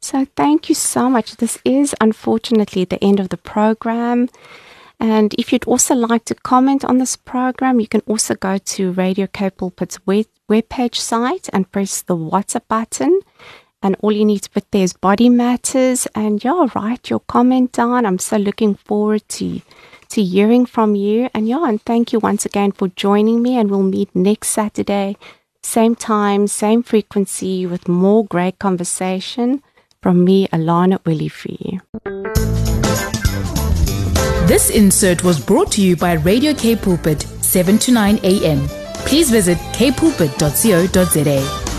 So 0.00 0.26
thank 0.36 0.68
you 0.68 0.74
so 0.74 1.10
much. 1.10 1.36
This 1.36 1.58
is 1.64 1.94
unfortunately 2.00 2.84
the 2.84 3.02
end 3.04 3.20
of 3.20 3.28
the 3.28 3.36
program. 3.36 4.28
And 4.98 5.34
if 5.34 5.52
you'd 5.52 5.64
also 5.64 5.94
like 5.94 6.24
to 6.26 6.34
comment 6.34 6.84
on 6.84 6.98
this 6.98 7.16
program, 7.16 7.80
you 7.80 7.88
can 7.88 8.02
also 8.06 8.34
go 8.34 8.58
to 8.58 8.92
Radio 8.92 9.26
K 9.26 9.50
Pulpit's 9.50 10.04
web, 10.06 10.26
webpage 10.50 10.96
site 10.96 11.48
and 11.52 11.70
press 11.70 12.02
the 12.02 12.16
WhatsApp 12.16 12.66
button. 12.68 13.20
And 13.82 13.96
all 14.00 14.12
you 14.12 14.26
need 14.26 14.42
to 14.42 14.50
put 14.50 14.70
there 14.72 14.82
is 14.82 14.92
body 14.92 15.30
matters. 15.30 16.06
And 16.14 16.42
yeah, 16.44 16.66
write 16.74 17.08
your 17.08 17.20
comment 17.20 17.72
down. 17.72 18.04
I'm 18.04 18.18
so 18.18 18.36
looking 18.36 18.74
forward 18.74 19.22
to 19.30 19.62
to 20.10 20.22
hearing 20.22 20.66
from 20.66 20.94
you. 20.94 21.30
And 21.32 21.48
yeah, 21.48 21.66
and 21.66 21.80
thank 21.82 22.12
you 22.12 22.18
once 22.18 22.44
again 22.44 22.72
for 22.72 22.88
joining 22.88 23.42
me. 23.42 23.56
And 23.56 23.70
we'll 23.70 23.82
meet 23.82 24.14
next 24.14 24.48
Saturday, 24.48 25.16
same 25.62 25.94
time, 25.94 26.46
same 26.46 26.82
frequency, 26.82 27.64
with 27.64 27.88
more 27.88 28.26
great 28.26 28.58
conversation 28.58 29.62
from 30.02 30.24
me, 30.24 30.48
Alana 30.48 30.98
Willifee. 31.04 31.80
This 34.48 34.70
insert 34.70 35.22
was 35.22 35.38
brought 35.38 35.70
to 35.72 35.80
you 35.80 35.94
by 35.96 36.14
Radio 36.14 36.52
K 36.54 36.74
Pulpit, 36.74 37.22
7 37.22 37.78
to 37.78 37.92
9 37.92 38.18
a.m. 38.24 38.79
Please 39.06 39.30
visit 39.30 39.58
kpulpit.co.za. 39.72 41.69